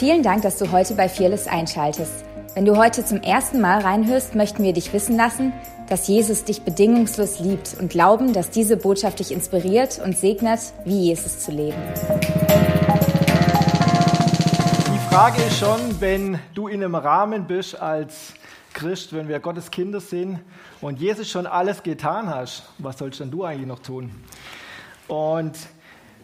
Vielen 0.00 0.22
Dank, 0.22 0.40
dass 0.40 0.56
du 0.56 0.72
heute 0.72 0.94
bei 0.94 1.10
Fearless 1.10 1.46
einschaltest. 1.46 2.24
Wenn 2.54 2.64
du 2.64 2.78
heute 2.78 3.04
zum 3.04 3.20
ersten 3.20 3.60
Mal 3.60 3.82
reinhörst, 3.82 4.34
möchten 4.34 4.62
wir 4.62 4.72
dich 4.72 4.94
wissen 4.94 5.14
lassen, 5.14 5.52
dass 5.90 6.08
Jesus 6.08 6.42
dich 6.44 6.62
bedingungslos 6.62 7.38
liebt 7.40 7.76
und 7.78 7.90
glauben, 7.90 8.32
dass 8.32 8.48
diese 8.48 8.78
Botschaft 8.78 9.18
dich 9.18 9.30
inspiriert 9.30 10.00
und 10.02 10.16
segnet, 10.16 10.60
wie 10.86 11.08
Jesus 11.08 11.40
zu 11.40 11.50
leben. 11.50 11.76
Die 14.86 15.14
Frage 15.14 15.42
ist 15.42 15.58
schon, 15.58 15.78
wenn 16.00 16.38
du 16.54 16.68
in 16.68 16.82
einem 16.82 16.94
Rahmen 16.94 17.46
bist 17.46 17.78
als 17.78 18.32
Christ, 18.72 19.12
wenn 19.12 19.28
wir 19.28 19.38
Gottes 19.38 19.70
Kinder 19.70 20.00
sind 20.00 20.40
und 20.80 20.98
Jesus 20.98 21.28
schon 21.28 21.46
alles 21.46 21.82
getan 21.82 22.30
hast, 22.30 22.62
was 22.78 22.96
sollst 22.96 23.20
denn 23.20 23.30
du 23.30 23.44
eigentlich 23.44 23.66
noch 23.66 23.80
tun? 23.80 24.10
Und 25.08 25.58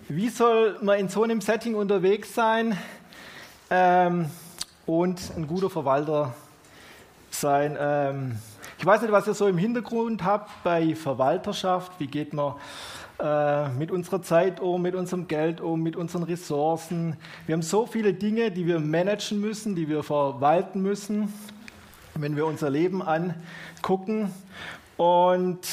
wie 0.09 0.31
soll 0.31 0.79
man 0.81 0.99
in 0.99 1.11
so 1.11 1.25
einem 1.25 1.43
Setting 1.43 1.75
unterwegs 1.75 2.35
sein 2.35 2.79
ähm, 3.71 4.27
und 4.87 5.21
ein 5.37 5.47
guter 5.47 5.71
Verwalter 5.71 6.35
sein? 7.31 7.77
Ähm, 7.79 8.39
ich 8.79 8.85
weiß 8.85 9.03
nicht, 9.03 9.13
was 9.13 9.27
ihr 9.27 9.35
so 9.35 9.47
im 9.47 9.59
Hintergrund 9.59 10.25
habt 10.25 10.51
bei 10.63 10.95
Verwalterschaft. 10.95 11.93
Wie 11.99 12.07
geht 12.07 12.33
man 12.35 12.55
äh, 13.19 13.69
mit 13.71 13.91
unserer 13.91 14.23
Zeit 14.23 14.61
um, 14.61 14.83
mit 14.83 14.95
unserem 14.95 15.29
Geld 15.29 15.61
um, 15.61 15.83
mit 15.83 15.97
unseren 15.97 16.25
Ressourcen? 16.25 17.17
Wir 17.47 17.55
haben 17.55 17.63
so 17.63 17.87
viele 17.87 18.13
Dinge, 18.13 18.51
die 18.51 18.67
wir 18.67 18.79
managen 18.79 19.41
müssen, 19.41 19.75
die 19.75 19.89
wir 19.89 20.03
verwalten 20.03 20.83
müssen, 20.83 21.33
wenn 22.15 22.37
wir 22.37 22.47
unser 22.47 22.69
Leben 22.69 23.03
angucken. 23.03 24.31
Und 24.99 25.67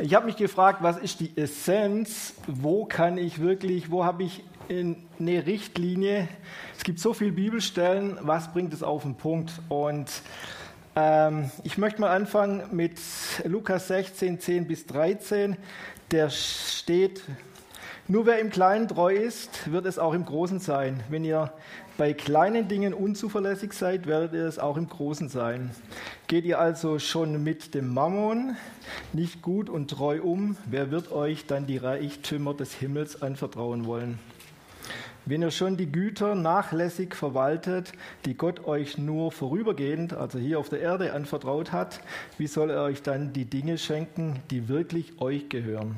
ich 0.00 0.14
habe 0.14 0.26
mich 0.26 0.36
gefragt, 0.36 0.78
was 0.82 0.98
ist 0.98 1.20
die 1.20 1.36
Essenz? 1.36 2.34
Wo 2.48 2.84
kann 2.84 3.16
ich 3.16 3.40
wirklich, 3.40 3.92
wo 3.92 4.04
habe 4.04 4.24
ich 4.24 4.42
eine 4.68 5.46
Richtlinie? 5.46 6.28
Es 6.76 6.84
gibt 6.84 6.98
so 6.98 7.12
viele 7.12 7.32
Bibelstellen, 7.32 8.18
was 8.20 8.52
bringt 8.52 8.72
es 8.72 8.82
auf 8.82 9.02
den 9.02 9.16
Punkt? 9.16 9.52
Und 9.68 10.10
ähm, 10.96 11.50
ich 11.62 11.78
möchte 11.78 12.00
mal 12.00 12.10
anfangen 12.10 12.62
mit 12.70 12.98
Lukas 13.44 13.88
16, 13.88 14.40
10 14.40 14.66
bis 14.66 14.86
13. 14.86 15.56
Der 16.10 16.30
steht, 16.30 17.22
nur 18.06 18.26
wer 18.26 18.38
im 18.38 18.50
Kleinen 18.50 18.88
treu 18.88 19.14
ist, 19.14 19.72
wird 19.72 19.86
es 19.86 19.98
auch 19.98 20.14
im 20.14 20.24
Großen 20.24 20.60
sein. 20.60 21.02
Wenn 21.08 21.24
ihr 21.24 21.52
bei 21.96 22.12
kleinen 22.12 22.68
Dingen 22.68 22.92
unzuverlässig 22.92 23.72
seid, 23.72 24.06
werdet 24.06 24.34
ihr 24.34 24.46
es 24.46 24.58
auch 24.58 24.76
im 24.76 24.88
Großen 24.88 25.28
sein. 25.28 25.70
Geht 26.26 26.44
ihr 26.44 26.58
also 26.58 26.98
schon 26.98 27.42
mit 27.42 27.74
dem 27.74 27.92
Mammon 27.92 28.56
nicht 29.12 29.42
gut 29.42 29.70
und 29.70 29.90
treu 29.90 30.20
um, 30.22 30.56
wer 30.66 30.90
wird 30.90 31.12
euch 31.12 31.46
dann 31.46 31.66
die 31.66 31.78
Reichtümer 31.78 32.54
des 32.54 32.74
Himmels 32.74 33.22
anvertrauen 33.22 33.86
wollen? 33.86 34.18
Wenn 35.26 35.40
ihr 35.40 35.50
schon 35.50 35.78
die 35.78 35.90
Güter 35.90 36.34
nachlässig 36.34 37.14
verwaltet, 37.14 37.92
die 38.26 38.34
Gott 38.34 38.66
euch 38.66 38.98
nur 38.98 39.32
vorübergehend, 39.32 40.12
also 40.12 40.38
hier 40.38 40.58
auf 40.58 40.68
der 40.68 40.80
Erde 40.80 41.14
anvertraut 41.14 41.72
hat, 41.72 42.00
wie 42.36 42.46
soll 42.46 42.68
er 42.68 42.82
euch 42.82 43.00
dann 43.00 43.32
die 43.32 43.46
Dinge 43.46 43.78
schenken, 43.78 44.42
die 44.50 44.68
wirklich 44.68 45.22
euch 45.22 45.48
gehören? 45.48 45.96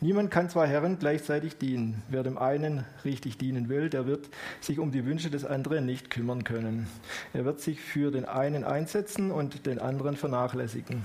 Niemand 0.00 0.32
kann 0.32 0.50
zwei 0.50 0.66
Herren 0.66 0.98
gleichzeitig 0.98 1.58
dienen. 1.58 2.02
Wer 2.08 2.24
dem 2.24 2.38
einen 2.38 2.84
richtig 3.04 3.38
dienen 3.38 3.68
will, 3.68 3.88
der 3.88 4.06
wird 4.06 4.28
sich 4.60 4.80
um 4.80 4.90
die 4.90 5.04
Wünsche 5.04 5.30
des 5.30 5.44
anderen 5.44 5.86
nicht 5.86 6.10
kümmern 6.10 6.42
können. 6.42 6.88
Er 7.32 7.44
wird 7.44 7.60
sich 7.60 7.80
für 7.80 8.10
den 8.10 8.24
einen 8.24 8.64
einsetzen 8.64 9.30
und 9.30 9.64
den 9.64 9.78
anderen 9.80 10.16
vernachlässigen. 10.16 11.04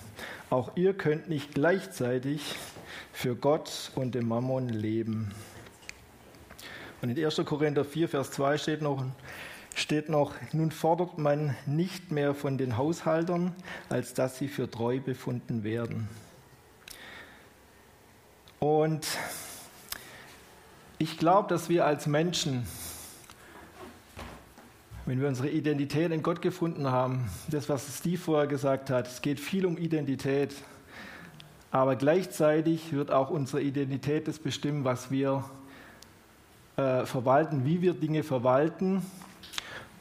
Auch 0.50 0.72
ihr 0.76 0.96
könnt 0.96 1.30
nicht 1.30 1.54
gleichzeitig 1.54 2.56
für 3.12 3.36
Gott 3.36 3.92
und 3.96 4.16
den 4.16 4.28
Mammon 4.28 4.70
leben. 4.70 5.32
Und 7.04 7.10
in 7.10 7.26
1. 7.26 7.42
Korinther 7.44 7.84
4, 7.84 8.08
Vers 8.08 8.32
2 8.32 8.58
steht 8.58 8.82
noch, 8.82 9.04
steht 9.76 10.08
noch, 10.08 10.36
nun 10.54 10.72
fordert 10.72 11.18
man 11.18 11.54
nicht 11.66 12.12
mehr 12.14 12.34
von 12.34 12.58
den 12.58 12.78
Haushaltern, 12.78 13.54
als 13.90 14.14
dass 14.14 14.38
sie 14.38 14.48
für 14.48 14.72
treu 14.72 15.02
befunden 15.02 15.66
werden. 15.66 16.08
Und 18.62 19.06
ich 20.98 21.18
glaube, 21.18 21.50
dass 21.50 21.68
wir 21.68 21.86
als 21.86 22.08
Menschen, 22.08 22.66
wenn 25.06 25.20
wir 25.20 25.28
unsere 25.28 25.50
Identität 25.50 26.10
in 26.14 26.24
Gott 26.24 26.42
gefunden 26.42 26.90
haben, 26.90 27.30
das, 27.50 27.68
was 27.68 27.98
Steve 27.98 28.18
vorher 28.18 28.48
gesagt 28.48 28.90
hat, 28.90 29.08
es 29.10 29.22
geht 29.22 29.42
viel 29.42 29.66
um 29.66 29.78
Identität, 29.78 30.56
aber 31.70 31.98
gleichzeitig 31.98 32.94
wird 32.94 33.12
auch 33.12 33.30
unsere 33.30 33.62
Identität 33.62 34.30
das 34.30 34.40
bestimmen, 34.40 34.86
was 34.86 35.12
wir 35.12 35.44
äh, 36.78 37.06
verwalten, 37.06 37.66
wie 37.66 37.82
wir 37.82 37.94
Dinge 37.94 38.24
verwalten. 38.24 39.06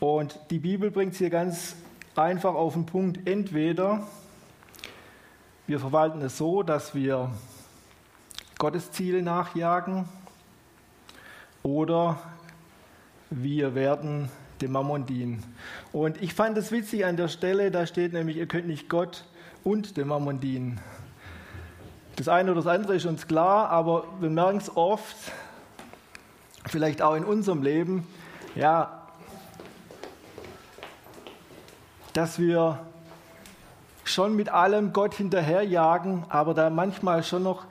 Und 0.01 0.39
die 0.51 0.59
Bibel 0.59 0.91
bringt 0.91 1.13
es 1.13 1.19
hier 1.19 1.31
ganz 1.31 1.77
einfach 2.17 2.55
auf 2.55 2.73
den 2.75 2.87
Punkt. 2.87 3.29
Entweder 3.29 4.07
wir 5.67 5.79
verwalten 5.79 6.21
es 6.23 6.39
so, 6.39 6.63
dass 6.63 6.95
wir 6.95 7.31
Gottes 8.59 8.91
Ziele 8.91 9.23
nachjagen 9.23 10.09
oder 11.63 12.19
wir 13.31 13.75
werden 13.75 14.29
dem 14.61 14.73
Mammon 14.73 15.07
dienen. 15.07 15.43
Und 15.93 16.21
ich 16.23 16.35
fand 16.35 16.57
es 16.59 16.73
witzig 16.73 17.05
an 17.05 17.17
der 17.17 17.29
Stelle, 17.29 17.71
da 17.71 17.87
steht 17.87 18.13
nämlich, 18.13 18.37
ihr 18.37 18.47
könnt 18.47 18.67
nicht 18.67 18.89
Gott 18.89 19.25
und 19.65 19.97
dem 19.97 20.09
Mammon 20.09 20.41
dienen. 20.41 20.81
Das 22.17 22.29
eine 22.29 22.53
oder 22.53 22.63
das 22.63 22.73
andere 22.73 22.97
ist 22.97 23.07
uns 23.07 23.27
klar, 23.27 23.71
aber 23.71 24.05
wir 24.21 24.31
merken 24.31 24.59
es 24.59 24.77
oft, 24.77 25.17
vielleicht 26.73 27.03
auch 27.03 27.15
in 27.15 27.25
unserem 27.25 27.63
Leben, 27.63 28.07
ja, 28.55 29.03
dass 32.15 32.39
wir 32.39 32.81
schon 34.05 34.35
mit 34.35 34.49
allem 34.49 34.95
Gott 34.95 35.15
hinterherjagen, 35.15 36.25
aber 36.31 36.55
da 36.55 36.71
manchmal 36.71 37.23
schon 37.23 37.43
noch 37.43 37.67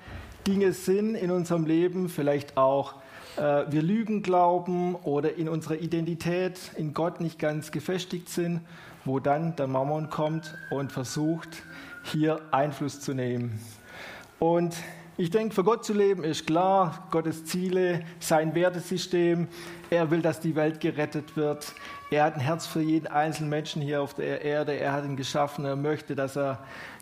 Dinge 0.46 0.72
sind 0.74 1.16
in 1.16 1.32
unserem 1.32 1.66
Leben, 1.66 2.10
vielleicht 2.10 2.58
auch 2.58 2.94
äh, 3.38 3.66
wir 3.70 3.82
Lügen 3.82 4.22
glauben 4.22 4.96
oder 4.96 5.36
in 5.36 5.50
unserer 5.50 5.80
Identität 5.80 6.60
in 6.76 6.94
Gott 6.94 7.22
nicht 7.22 7.40
ganz 7.40 7.72
gefestigt 7.72 8.30
sind, 8.30 8.62
wo 9.04 9.20
dann 9.20 9.56
der 9.56 9.68
Mammon 9.68 10.12
kommt 10.12 10.56
und 10.70 10.92
versucht, 10.92 11.64
hier 12.04 12.40
Einfluss 12.52 13.02
zu 13.02 13.16
nehmen. 13.16 13.60
Und 14.38 14.76
ich 15.18 15.30
denke, 15.30 15.54
für 15.54 15.64
Gott 15.64 15.84
zu 15.84 15.94
leben 15.94 16.24
ist 16.24 16.48
klar, 16.48 17.08
Gottes 17.12 17.46
Ziele, 17.46 18.04
sein 18.20 18.56
Wertesystem. 18.56 19.48
Er 19.90 20.10
will, 20.10 20.22
dass 20.22 20.40
die 20.40 20.56
Welt 20.56 20.80
gerettet 20.80 21.36
wird. 21.36 21.74
Er 22.10 22.24
hat 22.24 22.36
ein 22.36 22.40
Herz 22.40 22.66
für 22.66 22.82
jeden 22.82 23.08
einzelnen 23.08 23.50
Menschen 23.50 23.82
hier 23.82 24.02
auf 24.02 24.14
der 24.14 24.42
Erde. 24.42 24.74
Er 24.74 24.94
hat 24.94 25.06
ihn 25.06 25.18
geschaffen. 25.18 25.66
Er 25.66 25.76
möchte, 25.76 26.16
dass 26.16 26.38
er 26.38 26.60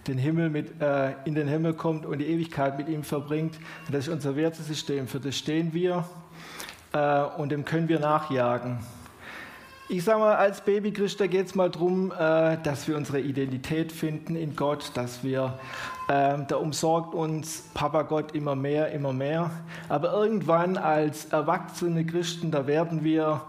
den 0.07 0.17
Himmel 0.17 0.49
mit, 0.49 0.81
äh, 0.81 1.13
in 1.25 1.35
den 1.35 1.47
Himmel 1.47 1.73
kommt 1.73 2.05
und 2.05 2.19
die 2.19 2.25
Ewigkeit 2.25 2.77
mit 2.77 2.89
ihm 2.89 3.03
verbringt. 3.03 3.55
Das 3.91 4.07
ist 4.07 4.13
unser 4.13 4.35
Wertesystem. 4.35 5.07
Für 5.07 5.19
das 5.19 5.37
stehen 5.37 5.73
wir 5.73 6.03
äh, 6.93 7.21
und 7.37 7.51
dem 7.51 7.63
können 7.63 7.89
wir 7.89 7.99
nachjagen. 7.99 8.79
Ich 9.91 10.03
sage 10.03 10.19
mal, 10.19 10.35
als 10.35 10.61
Babychrist, 10.61 11.19
da 11.19 11.25
geht 11.25 11.47
es 11.47 11.55
mal 11.55 11.71
darum, 11.71 12.11
äh, 12.11 12.57
dass 12.61 12.87
wir 12.87 12.95
unsere 12.95 13.19
Identität 13.21 13.91
finden 13.91 14.35
in 14.35 14.55
Gott, 14.55 14.91
dass 14.93 15.23
wir, 15.23 15.57
äh, 16.07 16.37
da 16.47 16.57
umsorgt 16.57 17.15
uns 17.15 17.63
Papa 17.73 18.03
Gott 18.03 18.35
immer 18.35 18.55
mehr, 18.55 18.91
immer 18.91 19.13
mehr. 19.13 19.49
Aber 19.87 20.13
irgendwann 20.13 20.77
als 20.77 21.25
erwachsene 21.25 22.05
Christen, 22.05 22.51
da 22.51 22.67
werden 22.67 23.03
wir 23.03 23.41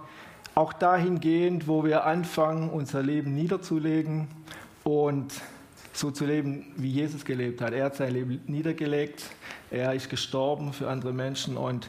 auch 0.55 0.73
dahingehend, 0.73 1.69
wo 1.69 1.85
wir 1.85 2.07
anfangen, 2.07 2.71
unser 2.71 3.03
Leben 3.03 3.35
niederzulegen 3.35 4.29
und 4.83 5.35
so 5.93 6.11
zu 6.11 6.25
leben, 6.25 6.73
wie 6.77 6.89
Jesus 6.89 7.27
gelebt 7.27 7.61
hat. 7.61 7.75
Er 7.75 7.85
hat 7.85 7.97
sein 7.97 8.15
Leben 8.15 8.41
niedergelegt, 8.47 9.25
er 9.71 9.93
ist 9.93 10.09
gestorben 10.09 10.73
für 10.73 10.89
andere 10.89 11.13
Menschen 11.13 11.59
und 11.59 11.87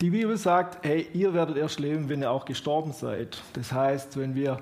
die 0.00 0.10
Bibel 0.10 0.36
sagt, 0.38 0.78
hey, 0.82 1.06
ihr 1.12 1.34
werdet 1.34 1.58
erst 1.58 1.78
leben, 1.78 2.08
wenn 2.08 2.22
ihr 2.22 2.30
auch 2.30 2.46
gestorben 2.46 2.92
seid. 2.92 3.42
Das 3.52 3.72
heißt, 3.72 4.16
wenn 4.16 4.34
wir 4.34 4.58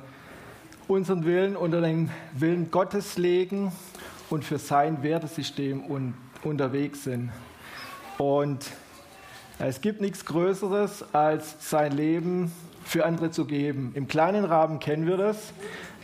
unseren 0.88 1.24
Willen 1.24 1.56
unter 1.56 1.80
den 1.80 2.10
Willen 2.32 2.70
Gottes 2.72 3.18
legen 3.18 3.70
und 4.30 4.44
für 4.44 4.58
sein 4.58 5.02
Wertesystem 5.02 5.84
un 5.88 6.14
unterwegs 6.44 7.04
sind. 7.04 7.30
Und 8.16 8.66
es 9.58 9.80
gibt 9.80 10.00
nichts 10.00 10.24
Größeres, 10.24 11.04
als 11.12 11.68
sein 11.68 11.92
Leben 11.92 12.52
für 12.84 13.04
andere 13.04 13.30
zu 13.30 13.44
geben. 13.44 13.92
Im 13.94 14.08
kleinen 14.08 14.44
Rahmen 14.44 14.78
kennen 14.78 15.06
wir 15.06 15.16
das. 15.16 15.52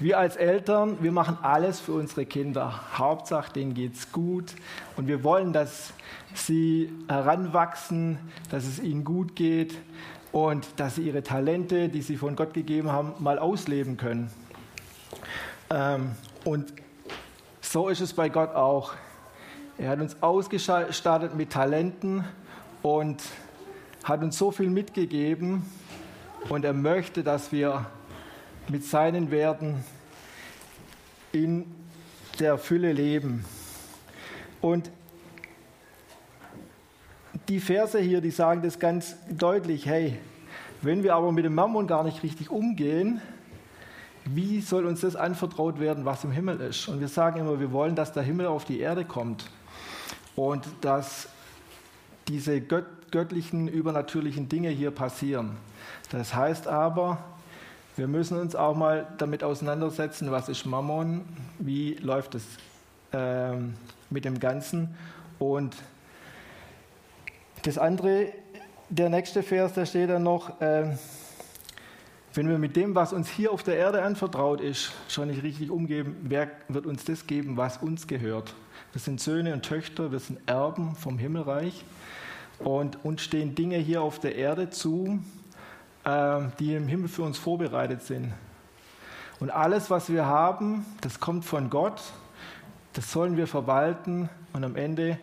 Wir 0.00 0.18
als 0.18 0.34
Eltern, 0.34 0.96
wir 1.02 1.12
machen 1.12 1.38
alles 1.40 1.78
für 1.78 1.92
unsere 1.92 2.26
Kinder. 2.26 2.80
Hauptsache, 2.98 3.52
denen 3.52 3.74
geht 3.74 3.94
es 3.94 4.10
gut. 4.10 4.52
Und 4.96 5.06
wir 5.06 5.22
wollen, 5.22 5.52
dass 5.52 5.92
sie 6.34 6.92
heranwachsen, 7.08 8.18
dass 8.50 8.64
es 8.64 8.80
ihnen 8.80 9.04
gut 9.04 9.36
geht 9.36 9.78
und 10.32 10.66
dass 10.80 10.96
sie 10.96 11.02
ihre 11.02 11.22
Talente, 11.22 11.88
die 11.88 12.02
sie 12.02 12.16
von 12.16 12.34
Gott 12.34 12.54
gegeben 12.54 12.90
haben, 12.90 13.12
mal 13.20 13.38
ausleben 13.38 13.96
können. 13.96 14.32
Ähm, 15.70 16.16
und 16.44 16.72
so 17.60 17.88
ist 17.88 18.00
es 18.00 18.14
bei 18.14 18.28
Gott 18.28 18.52
auch. 18.56 18.94
Er 19.78 19.90
hat 19.90 20.00
uns 20.00 20.20
ausgestattet 20.24 21.36
mit 21.36 21.50
Talenten 21.50 22.24
und 22.82 23.22
hat 24.02 24.24
uns 24.24 24.36
so 24.36 24.50
viel 24.50 24.70
mitgegeben 24.70 25.64
und 26.48 26.64
er 26.64 26.74
möchte, 26.74 27.22
dass 27.22 27.52
wir 27.52 27.86
mit 28.68 28.84
seinen 28.84 29.30
Werten 29.30 29.84
in 31.32 31.66
der 32.38 32.58
Fülle 32.58 32.92
leben. 32.92 33.44
Und 34.60 34.90
die 37.48 37.60
Verse 37.60 37.98
hier, 37.98 38.20
die 38.20 38.30
sagen 38.30 38.62
das 38.62 38.78
ganz 38.78 39.16
deutlich, 39.28 39.86
hey, 39.86 40.18
wenn 40.80 41.02
wir 41.02 41.14
aber 41.14 41.32
mit 41.32 41.44
dem 41.44 41.54
Mammon 41.54 41.86
gar 41.86 42.04
nicht 42.04 42.22
richtig 42.22 42.50
umgehen, 42.50 43.20
wie 44.24 44.60
soll 44.60 44.86
uns 44.86 45.02
das 45.02 45.16
anvertraut 45.16 45.80
werden, 45.80 46.04
was 46.04 46.24
im 46.24 46.30
Himmel 46.32 46.60
ist? 46.60 46.88
Und 46.88 47.00
wir 47.00 47.08
sagen 47.08 47.40
immer, 47.40 47.60
wir 47.60 47.72
wollen, 47.72 47.94
dass 47.94 48.12
der 48.12 48.22
Himmel 48.22 48.46
auf 48.46 48.64
die 48.64 48.80
Erde 48.80 49.04
kommt 49.04 49.50
und 50.34 50.66
dass 50.80 51.28
diese 52.28 52.60
gött 52.60 52.86
göttlichen, 53.10 53.68
übernatürlichen 53.68 54.48
Dinge 54.48 54.70
hier 54.70 54.90
passieren. 54.90 55.56
Das 56.10 56.34
heißt 56.34 56.66
aber, 56.66 57.22
wir 57.96 58.08
müssen 58.08 58.38
uns 58.38 58.56
auch 58.56 58.74
mal 58.74 59.06
damit 59.18 59.44
auseinandersetzen, 59.44 60.32
was 60.32 60.48
ist 60.48 60.66
Mammon, 60.66 61.24
wie 61.60 61.94
läuft 61.94 62.34
es 62.34 62.44
äh, 63.12 63.52
mit 64.10 64.24
dem 64.24 64.40
Ganzen. 64.40 64.96
Und 65.38 65.76
das 67.62 67.78
andere, 67.78 68.32
der 68.88 69.10
nächste 69.10 69.44
Vers, 69.44 69.74
da 69.74 69.86
steht 69.86 70.10
dann 70.10 70.24
noch, 70.24 70.60
äh, 70.60 70.96
wenn 72.34 72.48
wir 72.48 72.58
mit 72.58 72.74
dem, 72.74 72.96
was 72.96 73.12
uns 73.12 73.28
hier 73.28 73.52
auf 73.52 73.62
der 73.62 73.76
Erde 73.76 74.02
anvertraut 74.02 74.60
ist, 74.60 74.90
schon 75.08 75.28
nicht 75.28 75.44
richtig 75.44 75.70
umgeben, 75.70 76.16
wer 76.22 76.50
wird 76.68 76.86
uns 76.86 77.04
das 77.04 77.28
geben, 77.28 77.56
was 77.56 77.76
uns 77.76 78.08
gehört? 78.08 78.54
Wir 78.92 79.00
sind 79.00 79.20
Söhne 79.20 79.52
und 79.52 79.64
Töchter, 79.64 80.10
wir 80.10 80.18
sind 80.18 80.40
Erben 80.46 80.96
vom 80.96 81.16
Himmelreich 81.16 81.84
und 82.58 83.04
uns 83.04 83.22
stehen 83.22 83.54
Dinge 83.54 83.76
hier 83.76 84.02
auf 84.02 84.18
der 84.18 84.34
Erde 84.34 84.70
zu, 84.70 85.20
die 86.04 86.74
im 86.74 86.86
Himmel 86.86 87.08
für 87.08 87.22
uns 87.22 87.38
vorbereitet 87.38 88.02
sind. 88.02 88.32
Und 89.40 89.50
alles, 89.50 89.90
was 89.90 90.10
wir 90.10 90.26
haben, 90.26 90.84
das 91.00 91.18
kommt 91.20 91.44
von 91.44 91.70
Gott, 91.70 92.00
das 92.92 93.10
sollen 93.10 93.36
wir 93.36 93.46
verwalten 93.46 94.28
und 94.52 94.64
am 94.64 94.76
Ende, 94.76 95.18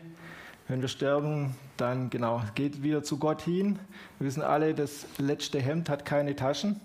wenn 0.68 0.81
wir 0.81 0.89
sterben, 0.89 1.56
dann 1.78 2.10
genau, 2.10 2.42
geht 2.54 2.83
wieder 2.83 3.04
zu 3.04 3.18
Gott 3.18 3.42
hin. 3.42 3.80
Wir 4.19 4.28
wissen 4.28 4.44
alle, 4.44 4.74
das 4.74 5.06
letzte 5.18 5.60
Hemd 5.60 5.89
hat 5.89 6.06
keine 6.06 6.36
Taschen. 6.36 6.81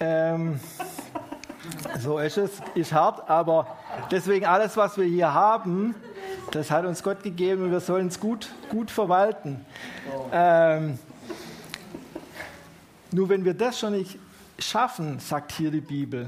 Ähm, 0.00 0.60
so 2.00 2.18
ist 2.18 2.36
es, 2.36 2.50
ist 2.74 2.92
hart, 2.92 3.30
aber 3.30 3.66
deswegen 4.10 4.44
alles, 4.46 4.76
was 4.76 4.96
wir 4.98 5.04
hier 5.04 5.32
haben, 5.32 5.94
das 6.50 6.70
hat 6.70 6.84
uns 6.84 7.02
Gott 7.02 7.22
gegeben 7.22 7.64
und 7.64 7.70
wir 7.70 7.80
sollen 7.80 8.08
es 8.08 8.20
gut, 8.20 8.50
gut 8.68 8.90
verwalten. 8.90 9.64
Ähm, 10.32 10.98
nur 13.14 13.28
wenn 13.28 13.44
wir 13.44 13.54
das 13.54 13.78
schon 13.78 13.92
nicht 13.92 14.18
schaffen, 14.58 15.20
sagt 15.20 15.52
hier 15.52 15.70
die 15.70 15.80
Bibel, 15.80 16.26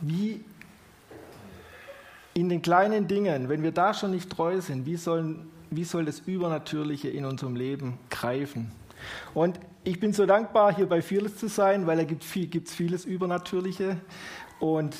wie 0.00 0.44
in 2.34 2.50
den 2.50 2.60
kleinen 2.60 3.08
Dingen, 3.08 3.48
wenn 3.48 3.62
wir 3.62 3.72
da 3.72 3.94
schon 3.94 4.10
nicht 4.10 4.28
treu 4.28 4.60
sind, 4.60 4.84
wie, 4.84 4.96
sollen, 4.96 5.50
wie 5.70 5.84
soll 5.84 6.04
das 6.04 6.20
Übernatürliche 6.20 7.08
in 7.08 7.24
unserem 7.24 7.56
Leben 7.56 7.98
greifen? 8.10 8.70
Und 9.32 9.58
ich 9.82 9.98
bin 9.98 10.12
so 10.12 10.26
dankbar, 10.26 10.76
hier 10.76 10.86
bei 10.86 11.00
Fearless 11.00 11.38
zu 11.38 11.48
sein, 11.48 11.86
weil 11.86 11.96
da 11.96 12.04
gibt 12.04 12.22
es 12.22 12.28
viel, 12.28 12.48
vieles 12.66 13.06
Übernatürliche. 13.06 13.96
Und 14.60 14.94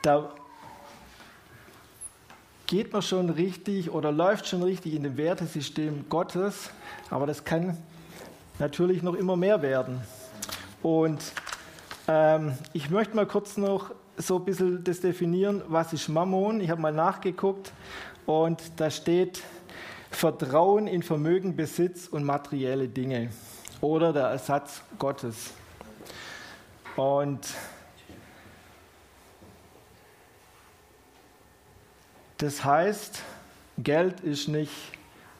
da 0.00 0.34
geht 2.66 2.90
man 2.92 3.02
schon 3.02 3.28
richtig 3.28 3.90
oder 3.90 4.12
läuft 4.12 4.46
schon 4.46 4.62
richtig 4.62 4.94
in 4.94 5.02
dem 5.02 5.18
Wertesystem 5.18 6.06
Gottes, 6.08 6.70
aber 7.10 7.26
das 7.26 7.44
kann 7.44 7.76
natürlich 8.60 9.02
noch 9.02 9.14
immer 9.14 9.36
mehr 9.36 9.62
werden. 9.62 10.00
Und 10.82 11.20
ähm, 12.06 12.56
ich 12.72 12.90
möchte 12.90 13.16
mal 13.16 13.26
kurz 13.26 13.56
noch 13.56 13.92
so 14.16 14.36
ein 14.36 14.44
bisschen 14.44 14.84
das 14.84 15.00
definieren, 15.00 15.62
was 15.66 15.92
ist 15.92 16.08
Mammon. 16.08 16.60
Ich 16.60 16.70
habe 16.70 16.80
mal 16.80 16.92
nachgeguckt 16.92 17.72
und 18.26 18.60
da 18.76 18.90
steht 18.90 19.42
Vertrauen 20.10 20.86
in 20.86 21.02
Vermögen, 21.02 21.56
Besitz 21.56 22.06
und 22.06 22.24
materielle 22.24 22.88
Dinge 22.88 23.30
oder 23.80 24.12
der 24.12 24.24
Ersatz 24.24 24.82
Gottes. 24.98 25.52
Und 26.96 27.40
das 32.36 32.62
heißt, 32.64 33.22
Geld 33.78 34.20
ist 34.20 34.48
nicht 34.48 34.72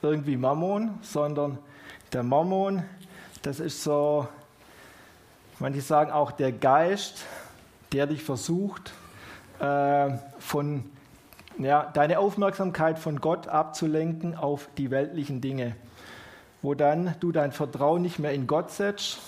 irgendwie 0.00 0.36
Mammon, 0.36 0.98
sondern 1.02 1.58
der 2.12 2.22
Mammon, 2.22 2.82
das 3.42 3.60
ist 3.60 3.82
so, 3.82 4.28
manche 5.58 5.80
sagen 5.80 6.10
auch 6.10 6.32
der 6.32 6.52
Geist, 6.52 7.24
der 7.92 8.06
dich 8.06 8.22
versucht, 8.22 8.92
äh, 9.58 10.10
von 10.38 10.84
ja, 11.58 11.90
deine 11.92 12.18
Aufmerksamkeit 12.18 12.98
von 12.98 13.20
Gott 13.20 13.48
abzulenken 13.48 14.36
auf 14.36 14.68
die 14.76 14.90
weltlichen 14.90 15.40
Dinge 15.40 15.74
wo 16.62 16.74
dann 16.74 17.14
du 17.20 17.32
dein 17.32 17.52
Vertrauen 17.52 18.02
nicht 18.02 18.18
mehr 18.18 18.32
in 18.32 18.46
Gott 18.46 18.70
setzt, 18.70 19.18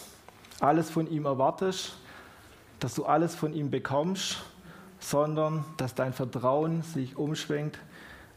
alles 0.61 0.91
von 0.91 1.11
ihm 1.11 1.25
erwartest, 1.25 1.97
dass 2.79 2.95
du 2.95 3.05
alles 3.05 3.35
von 3.35 3.53
ihm 3.55 3.71
bekommst, 3.71 4.43
sondern 5.01 5.65
dass 5.77 5.95
dein 5.95 6.13
Vertrauen 6.13 6.83
sich 6.83 7.17
umschwenkt 7.17 7.79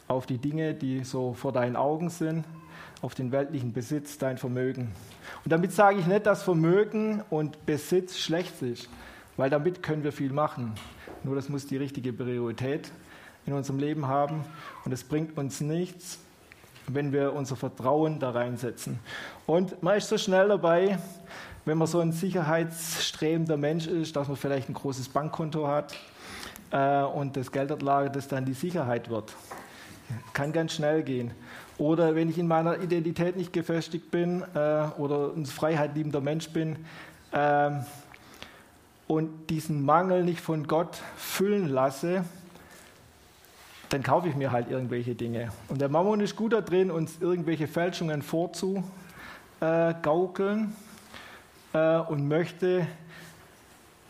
auf 0.08 0.26
die 0.26 0.38
Dinge, 0.38 0.74
die 0.74 1.04
so 1.04 1.34
vor 1.34 1.52
deinen 1.52 1.76
Augen 1.76 2.10
sind, 2.10 2.46
auf 3.06 3.14
den 3.14 3.32
weltlichen 3.32 3.72
Besitz, 3.72 4.18
dein 4.18 4.40
Vermögen. 4.40 4.92
Und 5.44 5.52
damit 5.52 5.72
sage 5.72 6.00
ich 6.00 6.08
nicht, 6.08 6.26
dass 6.26 6.42
Vermögen 6.42 7.22
und 7.30 7.64
Besitz 7.68 8.18
schlecht 8.18 8.64
ist, 8.64 8.90
weil 9.38 9.52
damit 9.52 9.84
können 9.84 10.04
wir 10.04 10.12
viel 10.12 10.34
machen. 10.34 10.74
Nur 11.24 11.36
das 11.36 11.48
muss 11.48 11.68
die 11.68 11.78
richtige 11.78 12.12
Priorität 12.12 12.92
in 13.46 13.54
unserem 13.54 13.78
Leben 13.78 14.08
haben 14.08 14.44
und 14.86 14.92
es 14.92 15.04
bringt 15.04 15.38
uns 15.38 15.62
nichts, 15.62 16.18
wenn 16.88 17.14
wir 17.14 17.34
unser 17.34 17.56
Vertrauen 17.56 18.20
da 18.20 18.32
reinsetzen. 18.32 18.98
Und 19.46 19.84
man 19.84 19.98
ist 19.98 20.10
so 20.10 20.18
schnell 20.18 20.48
dabei, 20.48 20.98
wenn 21.64 21.78
man 21.78 21.88
so 21.88 22.00
ein 22.00 22.12
sicherheitsstrebender 22.12 23.56
Mensch 23.56 23.86
ist, 23.86 24.16
dass 24.16 24.28
man 24.28 24.36
vielleicht 24.36 24.68
ein 24.68 24.74
großes 24.74 25.10
Bankkonto 25.10 25.68
hat 25.68 25.94
äh, 26.72 27.04
und 27.04 27.38
das 27.38 27.52
Geldanlage, 27.52 28.10
das 28.10 28.28
dann 28.28 28.46
die 28.46 28.54
Sicherheit 28.54 29.12
wird. 29.12 29.32
Kann 30.34 30.52
ganz 30.52 30.74
schnell 30.74 31.04
gehen. 31.04 31.32
Oder 31.78 32.16
wenn 32.16 32.30
ich 32.30 32.38
in 32.38 32.48
meiner 32.48 32.80
Identität 32.80 33.36
nicht 33.36 33.52
gefestigt 33.52 34.12
bin 34.12 34.44
äh, 34.54 34.86
oder 34.98 35.32
ein 35.36 35.46
freiheitliebender 35.46 36.22
Mensch 36.22 36.48
bin 36.50 36.78
äh, 37.32 37.72
und 39.08 39.50
diesen 39.50 39.84
Mangel 39.84 40.24
nicht 40.24 40.40
von 40.40 40.68
Gott 40.68 40.98
füllen 41.18 41.68
lasse, 41.68 42.24
dann 43.90 44.04
kaufe 44.04 44.30
ich 44.30 44.36
mir 44.36 44.52
halt 44.52 44.70
irgendwelche 44.70 45.16
Dinge. 45.16 45.50
Und 45.68 45.82
der 45.82 45.90
Mammon 45.90 46.22
ist 46.22 46.36
gut 46.36 46.54
da 46.54 46.62
drin, 46.62 46.92
uns 46.92 47.18
irgendwelche 47.20 47.68
Fälschungen 47.68 48.22
vorzugaukeln 48.22 50.76
äh, 51.74 51.98
und 51.98 52.28
möchte, 52.28 52.88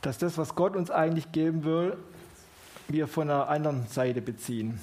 dass 0.01 0.17
das, 0.19 0.37
was 0.37 0.55
Gott 0.55 0.75
uns 0.75 0.91
eigentlich 0.91 1.31
geben 1.31 1.63
will, 1.65 1.97
wir 2.87 3.07
von 3.07 3.29
einer 3.29 3.49
anderen 3.49 3.87
Seite 3.87 4.21
beziehen. 4.21 4.79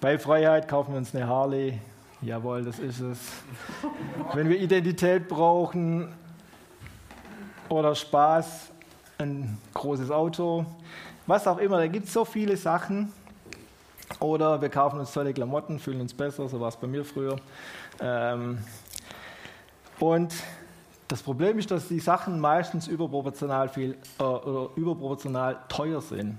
Bei 0.00 0.16
Freiheit 0.16 0.68
kaufen 0.68 0.92
wir 0.92 0.98
uns 0.98 1.12
eine 1.12 1.26
Harley. 1.26 1.76
Jawohl, 2.22 2.62
das 2.62 2.78
ist 2.78 3.00
es. 3.00 3.18
Wenn 4.32 4.48
wir 4.48 4.56
Identität 4.56 5.26
brauchen 5.26 6.14
oder 7.68 7.96
Spaß, 7.96 8.70
ein 9.18 9.58
großes 9.74 10.12
Auto, 10.12 10.64
was 11.26 11.48
auch 11.48 11.58
immer. 11.58 11.78
Da 11.78 11.88
gibt 11.88 12.06
es 12.06 12.12
so 12.12 12.24
viele 12.24 12.56
Sachen, 12.56 13.12
oder 14.20 14.62
wir 14.62 14.68
kaufen 14.68 15.00
uns 15.00 15.12
tolle 15.12 15.34
Klamotten, 15.34 15.80
fühlen 15.80 16.00
uns 16.00 16.14
besser, 16.14 16.48
so 16.48 16.60
war 16.60 16.68
es 16.68 16.76
bei 16.76 16.86
mir 16.86 17.04
früher. 17.04 17.34
Ähm, 18.00 18.58
und 19.98 20.32
das 21.08 21.22
Problem 21.22 21.58
ist, 21.58 21.72
dass 21.72 21.88
die 21.88 21.98
Sachen 21.98 22.38
meistens 22.38 22.86
überproportional, 22.86 23.68
viel, 23.68 23.96
äh, 24.20 24.80
überproportional 24.80 25.58
teuer 25.68 26.00
sind. 26.00 26.38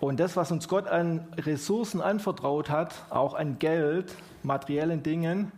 Und 0.00 0.20
das, 0.20 0.36
was 0.36 0.52
uns 0.52 0.68
Gott 0.68 0.86
an 0.86 1.26
Ressourcen 1.38 2.00
anvertraut 2.02 2.68
hat, 2.68 2.94
auch 3.10 3.34
an 3.34 3.58
Geld, 3.58 4.14
materiellen 4.42 5.02
Dingen, 5.02 5.52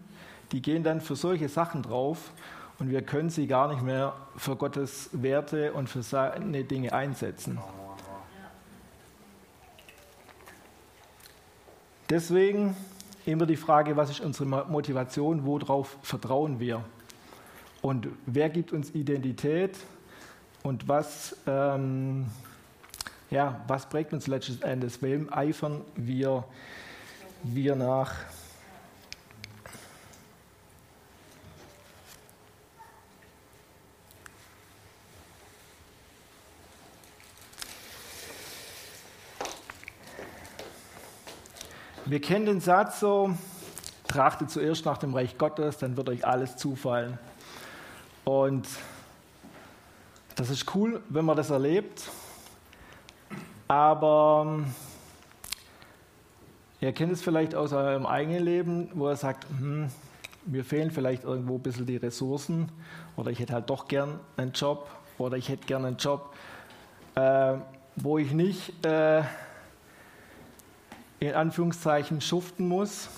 die 0.53 0.63
gehen 0.63 0.85
dann 0.85 1.01
für 1.01 1.17
solche 1.17 1.49
Sachen 1.49 1.83
drauf 1.83 2.33
und 2.79 2.91
wir 2.91 3.03
können 3.03 3.31
sie 3.31 3.47
gar 3.47 3.69
nicht 3.69 3.83
mehr 3.83 4.15
für 4.37 4.57
Gottes 4.57 5.11
Werte 5.13 5.73
und 5.73 5.89
für 5.89 6.03
seine 6.03 6.65
Dinge 6.65 6.93
einsetzen. 6.93 7.59
Deswegen 12.09 12.77
immer 13.27 13.45
die 13.45 13.57
Frage, 13.57 13.97
was 13.97 14.09
ist 14.09 14.21
unsere 14.21 14.47
Motivation, 14.47 15.45
worauf 15.45 15.99
vertrauen 16.03 16.61
wir? 16.61 16.83
Und 17.83 18.09
wer 18.25 18.49
gibt 18.49 18.73
uns 18.73 18.95
Identität 18.95 19.77
und 20.63 20.89
was, 20.89 21.37
ähm, 21.47 22.27
ja, 23.31 23.61
was 23.67 23.89
prägt 23.89 24.13
uns 24.13 24.27
letztes 24.27 24.61
Endes? 24.63 25.03
Wem 25.03 25.33
eifern 25.33 25.83
wir, 25.97 26.45
wir 27.43 27.77
nach? 27.77 28.15
Wir 42.07 42.23
kennen 42.23 42.47
den 42.47 42.61
Satz 42.63 43.01
so, 43.01 43.37
trachtet 44.07 44.51
zuerst 44.51 44.87
nach 44.87 44.97
dem 44.97 45.13
Reich 45.13 45.37
Gottes, 45.37 45.77
dann 45.77 45.99
wird 45.99 46.09
euch 46.09 46.27
alles 46.27 46.57
zufallen. 46.57 47.19
Und 48.25 48.67
das 50.35 50.49
ist 50.49 50.75
cool, 50.75 51.03
wenn 51.11 51.27
man 51.27 51.37
das 51.37 51.51
erlebt. 51.51 52.05
Aber 53.69 54.47
ähm, 54.47 54.67
ihr 56.81 56.93
kennt 56.93 57.13
es 57.13 57.21
vielleicht 57.21 57.55
aus 57.55 57.75
eurem 57.75 58.07
eigenen 58.07 58.43
Leben, 58.43 58.91
wo 58.95 59.09
er 59.09 59.17
sagt, 59.17 59.47
hm, 59.51 59.91
mir 60.47 60.65
fehlen 60.65 60.91
vielleicht 60.91 61.25
irgendwo 61.25 61.57
ein 61.57 61.63
bisschen 61.63 61.85
die 61.85 61.99
Ressourcen 61.99 62.71
oder 63.17 63.31
ich 63.31 63.39
hätte 63.39 63.53
halt 63.53 63.69
doch 63.69 63.87
gern 63.87 64.19
einen 64.39 64.53
Job 64.53 64.89
oder 65.19 65.37
ich 65.37 65.51
hätte 65.51 65.67
gern 65.67 65.85
einen 65.85 65.99
Job, 65.99 66.35
äh, 67.15 67.57
wo 67.97 68.17
ich 68.17 68.33
nicht 68.33 68.87
äh, 68.87 69.23
in 71.21 71.35
Anführungszeichen 71.35 72.23
schuften 72.23 72.69
muss. 72.69 73.11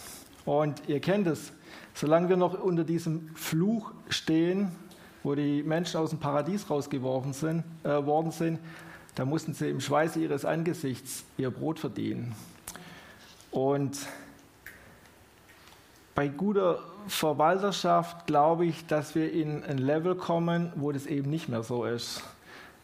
Und 0.45 0.83
ihr 0.89 0.99
kennt 0.99 1.29
es, 1.29 1.53
solange 1.95 2.29
wir 2.29 2.37
noch 2.37 2.61
unter 2.61 2.83
diesem 2.83 3.31
Fluch 3.37 3.93
stehen, 4.09 4.73
wo 5.23 5.37
die 5.37 5.63
Menschen 5.63 6.01
aus 6.01 6.11
dem 6.11 6.19
Paradies 6.19 6.69
rausgeworfen 6.69 7.35
sind, 7.35 7.63
äh, 7.85 8.05
worden 8.05 8.33
sind, 8.33 8.59
da 9.21 9.27
mussten 9.27 9.53
sie 9.53 9.69
im 9.69 9.83
Schweiße 9.83 10.19
ihres 10.19 10.47
Angesichts 10.47 11.25
ihr 11.37 11.51
Brot 11.51 11.79
verdienen. 11.79 12.35
Und 13.51 13.99
bei 16.15 16.27
guter 16.29 16.79
Verwalterschaft 17.07 18.27
glaube 18.27 18.65
ich, 18.65 18.87
dass 18.87 19.15
wir 19.15 19.31
in 19.31 19.63
ein 19.63 19.77
Level 19.77 20.15
kommen, 20.15 20.73
wo 20.75 20.91
das 20.91 21.05
eben 21.05 21.29
nicht 21.29 21.51
mehr 21.51 21.63
so 21.63 21.85
ist, 21.85 22.23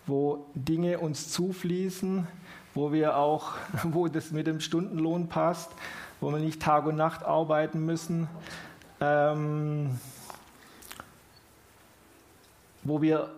wo 0.07 0.45
Dinge 0.55 0.99
uns 0.99 1.33
zufließen, 1.33 2.26
wo 2.75 2.93
wir 2.93 3.16
auch, 3.16 3.52
wo 3.85 4.07
das 4.07 4.31
mit 4.31 4.47
dem 4.47 4.61
Stundenlohn 4.61 5.28
passt, 5.28 5.71
wo 6.21 6.31
wir 6.31 6.38
nicht 6.38 6.61
Tag 6.61 6.85
und 6.85 6.97
Nacht 6.97 7.25
arbeiten 7.25 7.87
müssen, 7.87 8.28
ähm, 9.00 9.99
wo 12.85 13.00
wir 13.00 13.31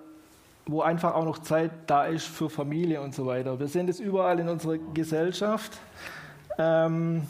wo 0.68 0.82
einfach 0.82 1.14
auch 1.14 1.24
noch 1.24 1.38
Zeit 1.38 1.70
da 1.86 2.04
ist 2.04 2.26
für 2.26 2.50
Familie 2.50 3.00
und 3.00 3.14
so 3.14 3.24
weiter. 3.24 3.58
Wir 3.58 3.68
sehen 3.68 3.86
das 3.86 4.00
überall 4.00 4.38
in 4.38 4.50
unserer 4.50 4.76
Gesellschaft. 4.92 5.78
Ähm, 6.58 7.26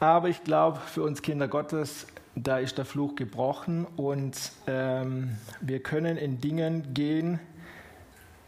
aber 0.00 0.30
ich 0.30 0.42
glaube, 0.42 0.78
für 0.80 1.02
uns 1.02 1.20
Kinder 1.20 1.48
Gottes, 1.48 2.06
da 2.34 2.58
ist 2.58 2.78
der 2.78 2.86
Fluch 2.86 3.14
gebrochen 3.14 3.86
und 3.96 4.52
ähm, 4.66 5.36
wir 5.60 5.80
können 5.80 6.16
in 6.16 6.40
Dingen 6.40 6.94
gehen, 6.94 7.40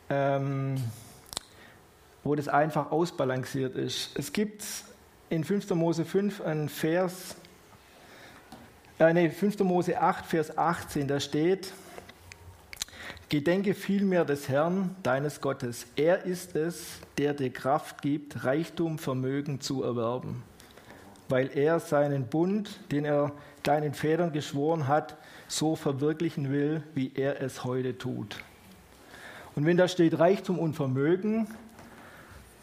ähm, 0.08 0.82
wo 2.24 2.34
das 2.34 2.48
einfach 2.48 2.92
ausbalanciert 2.92 3.76
ist. 3.76 4.18
Es 4.18 4.32
gibt 4.32 4.64
in 5.28 5.44
5. 5.44 5.68
Mose 5.70 6.06
5 6.06 6.40
einen 6.40 6.70
Vers, 6.70 7.36
äh, 8.98 9.12
nee, 9.12 9.28
5. 9.28 9.58
Mose 9.60 10.00
8, 10.00 10.24
Vers 10.24 10.56
18, 10.56 11.08
da 11.08 11.20
steht, 11.20 11.74
Gedenke 13.28 13.74
vielmehr 13.74 14.24
des 14.24 14.48
Herrn, 14.48 14.94
deines 15.02 15.40
Gottes. 15.40 15.88
Er 15.96 16.26
ist 16.26 16.54
es, 16.54 17.00
der 17.18 17.34
dir 17.34 17.52
Kraft 17.52 18.00
gibt, 18.00 18.44
Reichtum, 18.44 18.98
Vermögen 18.98 19.60
zu 19.60 19.82
erwerben, 19.82 20.44
weil 21.28 21.50
er 21.52 21.80
seinen 21.80 22.28
Bund, 22.28 22.78
den 22.92 23.04
er 23.04 23.32
deinen 23.64 23.94
Vätern 23.94 24.32
geschworen 24.32 24.86
hat, 24.86 25.16
so 25.48 25.74
verwirklichen 25.74 26.52
will, 26.52 26.84
wie 26.94 27.10
er 27.16 27.42
es 27.42 27.64
heute 27.64 27.98
tut. 27.98 28.36
Und 29.56 29.66
wenn 29.66 29.76
da 29.76 29.88
steht 29.88 30.20
Reichtum 30.20 30.60
und 30.60 30.74
Vermögen, 30.74 31.48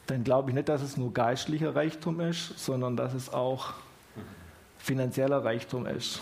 dann 0.08 0.24
glaube 0.24 0.52
ich 0.52 0.56
nicht, 0.56 0.70
dass 0.70 0.82
es 0.82 0.96
nur 0.96 1.12
geistlicher 1.12 1.76
Reichtum 1.76 2.22
ist, 2.22 2.58
sondern 2.58 2.96
dass 2.96 3.14
es 3.14 3.34
auch 3.34 3.74
finanzieller 4.78 5.44
Reichtum 5.44 5.88
ist. 5.88 6.22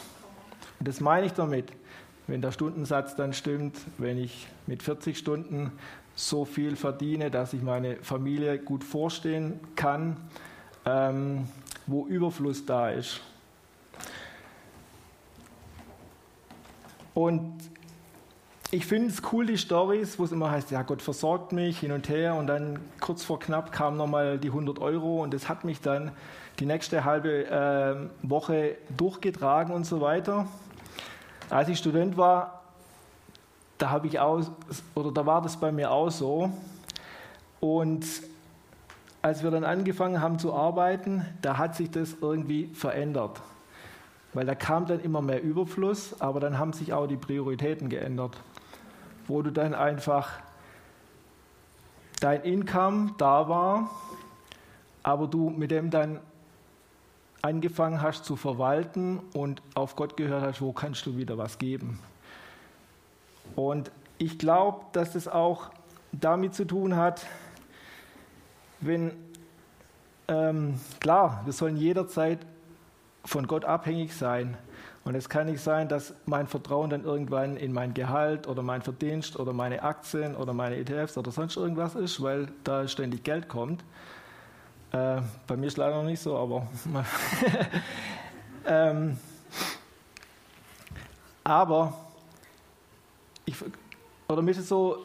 Und 0.79 0.87
das 0.87 0.99
meine 0.99 1.27
ich 1.27 1.33
damit, 1.33 1.71
wenn 2.27 2.41
der 2.41 2.51
Stundensatz 2.51 3.15
dann 3.15 3.33
stimmt, 3.33 3.77
wenn 3.97 4.17
ich 4.17 4.47
mit 4.67 4.83
40 4.83 5.17
Stunden 5.17 5.71
so 6.15 6.45
viel 6.45 6.75
verdiene, 6.75 7.31
dass 7.31 7.53
ich 7.53 7.61
meine 7.61 7.97
Familie 7.97 8.59
gut 8.59 8.83
vorstehen 8.83 9.59
kann, 9.75 10.17
ähm, 10.85 11.47
wo 11.87 12.07
Überfluss 12.07 12.65
da 12.65 12.89
ist. 12.89 13.21
Und 17.13 17.53
ich 18.73 18.85
finde 18.85 19.09
es 19.09 19.21
cool, 19.33 19.45
die 19.45 19.57
Stories, 19.57 20.17
wo 20.17 20.23
es 20.23 20.31
immer 20.31 20.49
heißt, 20.49 20.71
ja, 20.71 20.81
Gott 20.83 21.01
versorgt 21.01 21.51
mich 21.51 21.79
hin 21.79 21.91
und 21.91 22.07
her 22.07 22.35
und 22.35 22.47
dann 22.47 22.79
kurz 23.01 23.21
vor 23.21 23.37
knapp 23.37 23.73
kamen 23.73 23.97
nochmal 23.97 24.37
die 24.39 24.47
100 24.47 24.79
Euro 24.79 25.21
und 25.21 25.33
das 25.33 25.49
hat 25.49 25.65
mich 25.65 25.81
dann 25.81 26.11
die 26.59 26.65
nächste 26.65 27.03
halbe 27.03 27.47
äh, 27.47 27.95
Woche 28.27 28.77
durchgetragen 28.95 29.73
und 29.73 29.85
so 29.85 29.99
weiter. 29.99 30.47
Als 31.51 31.69
ich 31.69 31.77
Student 31.77 32.17
war, 32.17 32.61
da 33.77 33.89
habe 33.89 34.07
ich 34.07 34.19
auch, 34.19 34.41
oder 34.95 35.11
da 35.11 35.25
war 35.25 35.41
das 35.41 35.57
bei 35.57 35.71
mir 35.71 35.91
auch 35.91 36.09
so. 36.09 36.51
Und 37.59 38.05
als 39.21 39.43
wir 39.43 39.51
dann 39.51 39.63
angefangen 39.63 40.21
haben 40.21 40.39
zu 40.39 40.53
arbeiten, 40.53 41.25
da 41.41 41.57
hat 41.57 41.75
sich 41.75 41.91
das 41.91 42.15
irgendwie 42.21 42.67
verändert. 42.73 43.41
Weil 44.33 44.45
da 44.45 44.55
kam 44.55 44.87
dann 44.87 44.99
immer 45.01 45.21
mehr 45.21 45.43
Überfluss, 45.43 46.19
aber 46.19 46.39
dann 46.39 46.57
haben 46.57 46.73
sich 46.73 46.93
auch 46.93 47.05
die 47.05 47.17
Prioritäten 47.17 47.89
geändert 47.89 48.37
wo 49.31 49.41
du 49.41 49.51
dann 49.51 49.73
einfach 49.73 50.29
dein 52.19 52.41
Income 52.43 53.13
da 53.17 53.47
war, 53.47 53.89
aber 55.03 55.27
du 55.27 55.49
mit 55.49 55.71
dem 55.71 55.89
dann 55.89 56.19
angefangen 57.41 58.01
hast 58.01 58.25
zu 58.25 58.35
verwalten 58.35 59.19
und 59.33 59.61
auf 59.73 59.95
Gott 59.95 60.17
gehört 60.17 60.43
hast, 60.43 60.61
wo 60.61 60.73
kannst 60.73 61.05
du 61.05 61.17
wieder 61.17 61.37
was 61.37 61.57
geben. 61.57 61.99
Und 63.55 63.91
ich 64.17 64.37
glaube, 64.37 64.85
dass 64.91 65.13
das 65.13 65.27
auch 65.27 65.71
damit 66.11 66.53
zu 66.53 66.65
tun 66.65 66.95
hat, 66.95 67.25
wenn, 68.79 69.11
ähm, 70.27 70.79
klar, 70.99 71.41
wir 71.45 71.53
sollen 71.53 71.77
jederzeit 71.77 72.39
von 73.25 73.47
Gott 73.47 73.65
abhängig 73.65 74.15
sein, 74.15 74.57
und 75.03 75.15
es 75.15 75.29
kann 75.29 75.47
nicht 75.47 75.61
sein, 75.61 75.87
dass 75.87 76.13
mein 76.25 76.47
Vertrauen 76.47 76.89
dann 76.91 77.03
irgendwann 77.03 77.57
in 77.57 77.73
mein 77.73 77.93
Gehalt 77.93 78.47
oder 78.47 78.61
mein 78.61 78.83
Verdienst 78.83 79.39
oder 79.39 79.51
meine 79.51 79.81
Aktien 79.81 80.35
oder 80.35 80.53
meine 80.53 80.77
ETFs 80.77 81.17
oder 81.17 81.31
sonst 81.31 81.57
irgendwas 81.57 81.95
ist, 81.95 82.21
weil 82.21 82.49
da 82.63 82.87
ständig 82.87 83.23
Geld 83.23 83.47
kommt. 83.47 83.83
Äh, 84.91 85.21
bei 85.47 85.55
mir 85.55 85.67
ist 85.67 85.77
leider 85.77 85.95
noch 85.95 86.03
nicht 86.03 86.21
so, 86.21 86.37
aber. 86.37 86.67
ähm, 88.65 89.17
aber, 91.43 91.93
ich, 93.45 93.55
oder 94.27 94.41
mir 94.41 94.51
ist 94.51 94.57
es 94.57 94.69
so, 94.69 94.97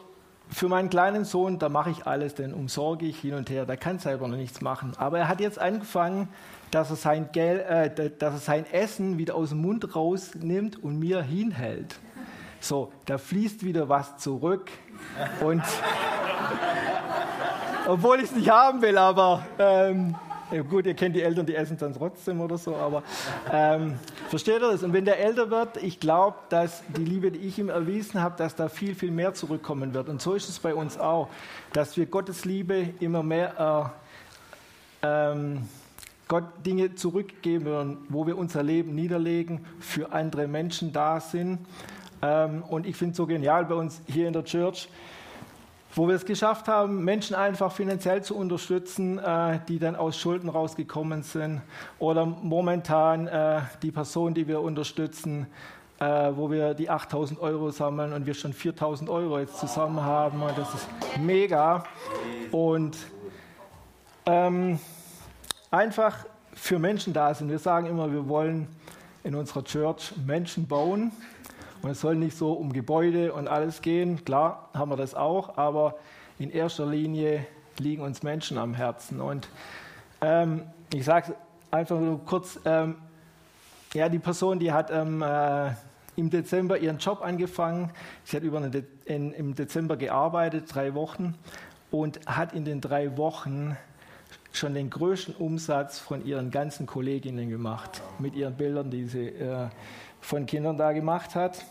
für 0.49 0.69
meinen 0.69 0.89
kleinen 0.89 1.25
Sohn, 1.25 1.59
da 1.59 1.69
mache 1.69 1.89
ich 1.89 2.05
alles, 2.05 2.35
denn 2.35 2.53
umsorge 2.53 3.05
ich 3.05 3.19
hin 3.19 3.33
und 3.33 3.49
her, 3.49 3.65
der 3.65 3.77
kann 3.77 3.99
selber 3.99 4.27
noch 4.27 4.37
nichts 4.37 4.61
machen. 4.61 4.93
Aber 4.97 5.19
er 5.19 5.27
hat 5.27 5.39
jetzt 5.39 5.59
angefangen, 5.59 6.29
dass 6.71 6.89
er 6.89 6.95
sein, 6.95 7.29
Gel, 7.31 7.59
äh, 7.59 8.09
dass 8.09 8.33
er 8.33 8.39
sein 8.39 8.65
Essen 8.71 9.17
wieder 9.17 9.35
aus 9.35 9.49
dem 9.49 9.61
Mund 9.61 9.95
rausnimmt 9.95 10.81
und 10.83 10.99
mir 10.99 11.21
hinhält. 11.21 11.99
So, 12.59 12.91
da 13.05 13.17
fließt 13.17 13.63
wieder 13.63 13.87
was 13.89 14.17
zurück. 14.17 14.69
Und 15.41 15.63
obwohl 17.87 18.17
ich 18.17 18.25
es 18.25 18.35
nicht 18.35 18.49
haben 18.49 18.81
will, 18.81 18.97
aber 18.97 19.45
ähm, 19.57 20.15
gut, 20.69 20.85
ihr 20.85 20.93
kennt 20.93 21.15
die 21.15 21.21
Eltern, 21.21 21.45
die 21.45 21.55
essen 21.55 21.77
dann 21.77 21.93
trotzdem 21.93 22.41
oder 22.41 22.57
so, 22.57 22.75
aber 22.75 23.03
ähm, 23.51 23.97
versteht 24.29 24.61
ihr 24.61 24.71
das? 24.71 24.83
Und 24.83 24.93
wenn 24.93 25.05
der 25.05 25.19
älter 25.19 25.49
wird, 25.49 25.77
ich 25.77 25.99
glaube, 25.99 26.37
dass 26.49 26.83
die 26.95 27.03
Liebe, 27.03 27.31
die 27.31 27.39
ich 27.39 27.57
ihm 27.59 27.69
erwiesen 27.69 28.21
habe, 28.21 28.35
dass 28.37 28.55
da 28.55 28.69
viel, 28.69 28.95
viel 28.95 29.11
mehr 29.11 29.33
zurückkommen 29.33 29.93
wird. 29.93 30.09
Und 30.09 30.21
so 30.21 30.33
ist 30.33 30.49
es 30.49 30.59
bei 30.59 30.73
uns 30.73 30.97
auch, 30.97 31.29
dass 31.73 31.97
wir 31.97 32.05
Gottes 32.05 32.45
Liebe 32.45 32.89
immer 32.99 33.23
mehr 33.23 33.93
äh, 35.03 35.07
ähm, 35.07 35.67
Gott 36.27 36.43
Dinge 36.65 36.95
zurückgeben, 36.95 38.05
wo 38.09 38.27
wir 38.27 38.37
unser 38.37 38.63
Leben 38.63 38.95
niederlegen, 38.95 39.65
für 39.79 40.11
andere 40.11 40.47
Menschen 40.47 40.91
da 40.91 41.21
sind. 41.21 41.59
Ähm, 42.21 42.63
und 42.63 42.85
ich 42.85 42.97
finde 42.97 43.11
es 43.11 43.17
so 43.17 43.25
genial 43.25 43.65
bei 43.65 43.75
uns 43.75 44.01
hier 44.07 44.27
in 44.27 44.33
der 44.33 44.43
Church, 44.43 44.89
wo 45.97 46.07
wir 46.07 46.15
es 46.15 46.25
geschafft 46.25 46.67
haben, 46.67 47.03
Menschen 47.03 47.35
einfach 47.35 47.71
finanziell 47.71 48.21
zu 48.21 48.37
unterstützen, 48.37 49.17
äh, 49.17 49.59
die 49.67 49.79
dann 49.79 49.95
aus 49.95 50.15
Schulden 50.15 50.47
rausgekommen 50.47 51.23
sind. 51.23 51.61
Oder 51.97 52.25
momentan 52.25 53.27
äh, 53.27 53.61
die 53.81 53.91
Person, 53.91 54.35
die 54.35 54.47
wir 54.47 54.61
unterstützen, 54.61 55.47
äh, 55.99 56.05
wo 56.05 56.51
wir 56.51 56.75
die 56.75 56.91
8000 56.91 57.39
Euro 57.39 57.71
sammeln 57.71 58.13
und 58.13 58.27
wir 58.27 58.35
schon 58.35 58.53
4000 58.53 59.09
Euro 59.09 59.39
jetzt 59.39 59.57
zusammen 59.57 60.01
haben. 60.03 60.43
Und 60.43 60.55
das 60.55 60.71
ist 60.75 60.87
mega. 61.19 61.83
Und 62.51 62.95
ähm, 64.27 64.79
einfach 65.71 66.25
für 66.53 66.77
Menschen 66.77 67.11
da 67.11 67.33
sind. 67.33 67.49
Wir 67.49 67.59
sagen 67.59 67.87
immer, 67.87 68.11
wir 68.11 68.27
wollen 68.27 68.67
in 69.23 69.33
unserer 69.33 69.63
Church 69.63 70.13
Menschen 70.27 70.67
bauen. 70.67 71.11
Und 71.81 71.91
es 71.91 72.01
soll 72.01 72.15
nicht 72.15 72.37
so 72.37 72.53
um 72.53 72.73
Gebäude 72.73 73.33
und 73.33 73.47
alles 73.47 73.81
gehen. 73.81 74.23
Klar 74.25 74.69
haben 74.73 74.91
wir 74.91 74.97
das 74.97 75.15
auch, 75.15 75.57
aber 75.57 75.95
in 76.39 76.49
erster 76.49 76.85
Linie 76.85 77.45
liegen 77.77 78.01
uns 78.01 78.23
Menschen 78.23 78.57
am 78.57 78.73
Herzen. 78.73 79.21
Und 79.21 79.47
Ähm, 80.21 80.63
ich 80.93 81.05
sage 81.05 81.35
einfach 81.69 81.99
nur 81.99 82.23
kurz, 82.25 82.59
ähm, 82.65 82.95
ja, 83.93 84.09
die 84.09 84.19
Person, 84.19 84.59
die 84.59 84.71
hat 84.71 84.89
ähm, 84.91 85.21
äh, 85.21 85.71
im 86.15 86.29
Dezember 86.29 86.77
ihren 86.79 86.97
Job 86.97 87.21
angefangen. 87.21 87.91
Sie 88.23 88.35
hat 88.35 88.43
über 88.43 88.59
De 88.61 88.83
in, 89.05 89.31
im 89.33 89.53
Dezember 89.53 89.95
gearbeitet, 89.95 90.73
drei 90.73 90.93
Wochen, 90.95 91.35
und 91.91 92.19
hat 92.25 92.53
in 92.53 92.65
den 92.65 92.81
drei 92.81 93.15
Wochen 93.17 93.77
schon 94.51 94.73
den 94.73 94.89
größten 94.89 95.35
Umsatz 95.35 95.99
von 95.99 96.25
ihren 96.25 96.49
ganzen 96.49 96.87
Kolleginnen 96.87 97.49
gemacht, 97.49 98.01
mit 98.17 98.35
ihren 98.35 98.55
Bildern, 98.55 98.89
die 98.89 99.05
sie 99.05 99.27
äh, 99.27 99.67
von 100.21 100.45
Kindern 100.45 100.77
da 100.77 100.91
gemacht 100.91 101.35
hat. 101.35 101.63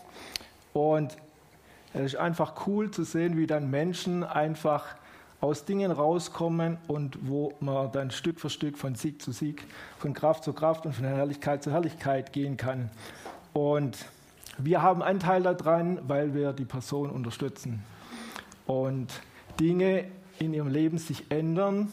Und 0.73 1.17
es 1.93 2.13
ist 2.13 2.15
einfach 2.15 2.67
cool 2.67 2.91
zu 2.91 3.03
sehen, 3.03 3.37
wie 3.37 3.47
dann 3.47 3.69
Menschen 3.69 4.23
einfach 4.23 4.95
aus 5.39 5.65
Dingen 5.65 5.91
rauskommen 5.91 6.77
und 6.87 7.27
wo 7.27 7.53
man 7.59 7.91
dann 7.91 8.11
Stück 8.11 8.39
für 8.39 8.49
Stück 8.49 8.77
von 8.77 8.95
Sieg 8.95 9.21
zu 9.21 9.31
Sieg, 9.31 9.63
von 9.99 10.13
Kraft 10.13 10.43
zu 10.43 10.53
Kraft 10.53 10.85
und 10.85 10.93
von 10.93 11.05
Herrlichkeit 11.05 11.63
zu 11.63 11.71
Herrlichkeit 11.71 12.33
gehen 12.33 12.57
kann. 12.57 12.89
Und 13.53 14.05
wir 14.57 14.81
haben 14.81 15.03
Anteil 15.03 15.43
daran, 15.43 15.99
weil 16.07 16.33
wir 16.33 16.53
die 16.53 16.65
Person 16.65 17.11
unterstützen. 17.11 17.83
Und 18.65 19.21
Dinge 19.59 20.05
in 20.39 20.53
ihrem 20.53 20.67
Leben 20.67 20.97
sich 20.97 21.29
ändern. 21.29 21.91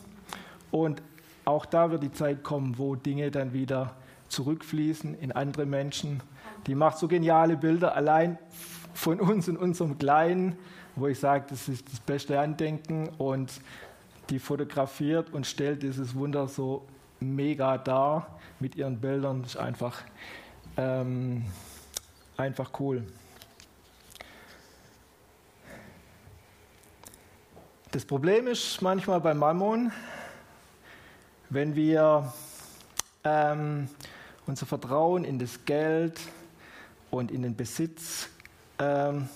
Und 0.70 1.02
auch 1.44 1.66
da 1.66 1.90
wird 1.90 2.02
die 2.02 2.12
Zeit 2.12 2.42
kommen, 2.42 2.78
wo 2.78 2.94
Dinge 2.94 3.30
dann 3.30 3.52
wieder 3.52 3.94
zurückfließen 4.28 5.18
in 5.18 5.32
andere 5.32 5.66
Menschen. 5.66 6.22
Die 6.66 6.74
macht 6.74 6.98
so 6.98 7.08
geniale 7.08 7.56
Bilder 7.56 7.94
allein 7.94 8.38
von 8.94 9.20
uns 9.20 9.48
in 9.48 9.56
unserem 9.56 9.98
Kleinen 9.98 10.56
wo 10.96 11.08
ich 11.08 11.18
sage, 11.18 11.46
das 11.48 11.68
ist 11.68 11.90
das 11.90 12.00
beste 12.00 12.38
Andenken 12.38 13.08
und 13.18 13.52
die 14.30 14.38
fotografiert 14.38 15.32
und 15.32 15.46
stellt 15.46 15.82
dieses 15.82 16.14
Wunder 16.14 16.48
so 16.48 16.86
mega 17.20 17.78
dar 17.78 18.38
mit 18.60 18.76
ihren 18.76 19.00
Bildern. 19.00 19.42
Das 19.42 19.54
ist 19.54 19.60
einfach, 19.60 20.02
ähm, 20.76 21.44
einfach 22.36 22.70
cool. 22.78 23.04
Das 27.90 28.04
Problem 28.04 28.46
ist 28.46 28.80
manchmal 28.82 29.20
bei 29.20 29.34
Mammon, 29.34 29.92
wenn 31.50 31.76
wir 31.76 32.32
ähm, 33.22 33.88
unser 34.46 34.66
Vertrauen 34.66 35.24
in 35.24 35.38
das 35.38 35.64
Geld 35.64 36.20
und 37.14 37.30
in 37.30 37.42
den 37.42 37.54
Besitz 37.54 38.28
ähm, 38.78 39.28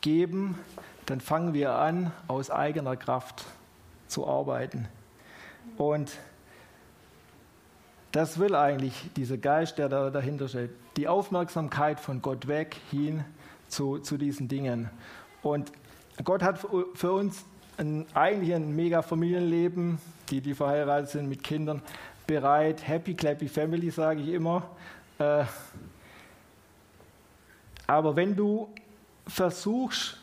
geben, 0.00 0.58
dann 1.06 1.20
fangen 1.20 1.52
wir 1.52 1.74
an, 1.74 2.12
aus 2.26 2.50
eigener 2.50 2.96
Kraft 2.96 3.44
zu 4.08 4.26
arbeiten. 4.26 4.88
Und 5.76 6.10
das 8.12 8.38
will 8.38 8.54
eigentlich 8.54 8.94
dieser 9.14 9.36
Geist, 9.36 9.78
der 9.78 9.88
da 9.88 10.10
dahinter 10.10 10.48
steht, 10.48 10.70
die 10.96 11.06
Aufmerksamkeit 11.06 12.00
von 12.00 12.22
Gott 12.22 12.48
weg 12.48 12.76
hin 12.90 13.24
zu, 13.68 13.98
zu 13.98 14.16
diesen 14.16 14.48
Dingen. 14.48 14.90
Und 15.42 15.70
Gott 16.24 16.42
hat 16.42 16.66
für 16.94 17.12
uns 17.12 17.44
ein, 17.76 18.06
eigentlich 18.14 18.54
ein 18.54 18.74
mega 18.74 19.02
Familienleben, 19.02 19.98
die, 20.30 20.40
die 20.40 20.54
verheiratet 20.54 21.10
sind 21.10 21.28
mit 21.28 21.42
Kindern, 21.42 21.82
bereit. 22.26 22.86
Happy, 22.86 23.14
clappy 23.14 23.48
family, 23.48 23.90
sage 23.90 24.22
ich 24.22 24.28
immer. 24.28 24.62
Äh, 25.18 25.44
aber 27.90 28.14
wenn 28.14 28.36
du 28.36 28.68
versuchst, 29.26 30.16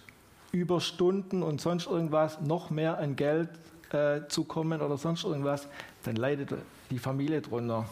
über 0.54 0.80
Stunden 0.80 1.44
und 1.44 1.60
sonst 1.60 1.88
irgendwas 1.88 2.40
noch 2.40 2.70
mehr 2.70 2.98
an 2.98 3.18
Geld 3.18 3.50
äh, 3.92 4.22
zu 4.30 4.46
kommen 4.46 4.82
oder 4.82 4.96
sonst 4.96 5.26
irgendwas, 5.26 5.68
dann 6.04 6.16
leidet 6.16 6.54
die 6.90 6.98
Familie 6.98 7.42
drunter. 7.42 7.84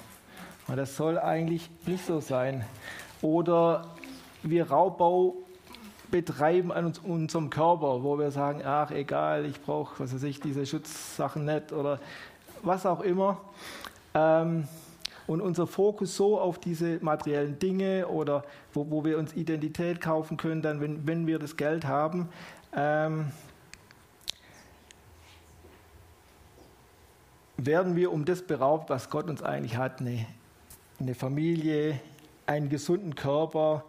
Und 0.70 0.78
das 0.78 0.96
soll 0.96 1.20
eigentlich 1.20 1.70
nicht 1.86 2.06
so 2.06 2.22
sein. 2.22 2.64
Oder 3.22 3.86
wir 4.44 4.72
Raubbau 4.72 5.36
betreiben 6.10 6.72
an 6.72 6.86
uns, 6.86 7.00
unserem 7.00 7.50
Körper, 7.50 8.02
wo 8.02 8.18
wir 8.18 8.32
sagen, 8.32 8.62
ach 8.64 8.92
egal, 8.92 9.44
ich 9.44 9.62
brauche, 9.62 10.02
was 10.02 10.16
weiß 10.16 10.24
ich, 10.24 10.40
diese 10.40 10.66
Schutzsachen 10.66 11.44
nicht 11.44 11.74
oder 11.74 12.00
was 12.64 12.86
auch 12.86 13.02
immer. 13.02 13.42
Ähm, 14.14 14.70
und 15.28 15.42
unser 15.42 15.68
Fokus 15.68 16.16
so 16.16 16.40
auf 16.40 16.60
diese 16.60 17.00
materiellen 17.04 17.58
Dinge 17.60 18.08
oder 18.08 18.44
wo, 18.74 18.90
wo 18.90 19.06
wir 19.06 19.18
uns 19.18 19.34
Identität 19.34 20.02
kaufen 20.02 20.38
können, 20.38 20.62
dann, 20.62 20.82
wenn, 20.82 21.08
wenn 21.08 21.28
wir 21.28 21.40
das 21.40 21.58
Geld 21.58 21.86
haben, 21.86 22.30
ähm, 22.76 23.32
werden 27.58 27.96
wir 27.96 28.12
um 28.12 28.26
das 28.26 28.42
beraubt, 28.42 28.90
was 28.90 29.10
Gott 29.10 29.30
uns 29.30 29.42
eigentlich 29.42 29.78
hat, 29.78 30.02
eine, 30.02 30.26
eine 31.00 31.16
Familie, 31.16 32.00
einen 32.46 32.70
gesunden 32.70 33.16
Körper, 33.16 33.84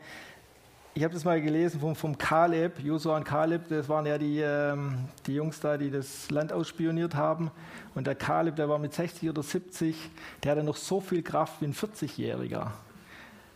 ich 0.96 1.04
habe 1.04 1.12
das 1.12 1.24
mal 1.24 1.42
gelesen 1.42 1.78
vom, 1.78 1.94
vom 1.94 2.16
Kaleb, 2.16 2.80
Josua 2.80 3.18
und 3.18 3.24
Kaleb, 3.24 3.68
das 3.68 3.86
waren 3.86 4.06
ja 4.06 4.16
die, 4.16 4.40
ähm, 4.40 4.96
die 5.26 5.34
Jungs 5.34 5.60
da, 5.60 5.76
die 5.76 5.90
das 5.90 6.30
Land 6.30 6.54
ausspioniert 6.54 7.14
haben. 7.14 7.50
Und 7.94 8.06
der 8.06 8.14
Kaleb, 8.14 8.56
der 8.56 8.70
war 8.70 8.78
mit 8.78 8.94
60 8.94 9.28
oder 9.28 9.42
70, 9.42 9.94
der 10.42 10.52
hatte 10.52 10.62
noch 10.62 10.76
so 10.76 11.02
viel 11.02 11.22
Kraft 11.22 11.60
wie 11.60 11.66
ein 11.66 11.74
40-Jähriger. 11.74 12.68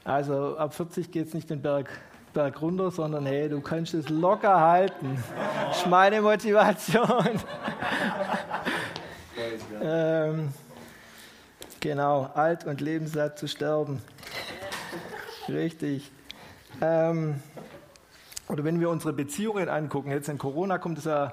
Also 0.04 0.58
ab 0.58 0.74
40 0.74 1.10
geht 1.10 1.28
es 1.28 1.34
nicht 1.34 1.48
den 1.48 1.62
Berg, 1.62 1.88
Berg 2.34 2.60
runter, 2.60 2.90
sondern 2.90 3.24
hey, 3.24 3.48
du 3.48 3.62
kannst 3.62 3.94
es 3.94 4.10
locker 4.10 4.60
halten. 4.60 5.16
Das 5.66 5.78
ist 5.78 5.86
meine 5.86 6.20
Motivation. 6.20 7.08
ähm, 9.82 10.52
genau, 11.80 12.30
alt 12.34 12.66
und 12.66 12.82
lebenssatt 12.82 13.38
zu 13.38 13.48
sterben. 13.48 14.02
Richtig. 15.48 16.12
Ähm, 16.80 17.34
oder 18.48 18.64
wenn 18.64 18.80
wir 18.80 18.90
unsere 18.90 19.12
Beziehungen 19.12 19.68
angucken, 19.68 20.10
jetzt 20.10 20.28
in 20.28 20.38
Corona 20.38 20.78
kommt 20.78 20.98
es 20.98 21.04
ja 21.04 21.32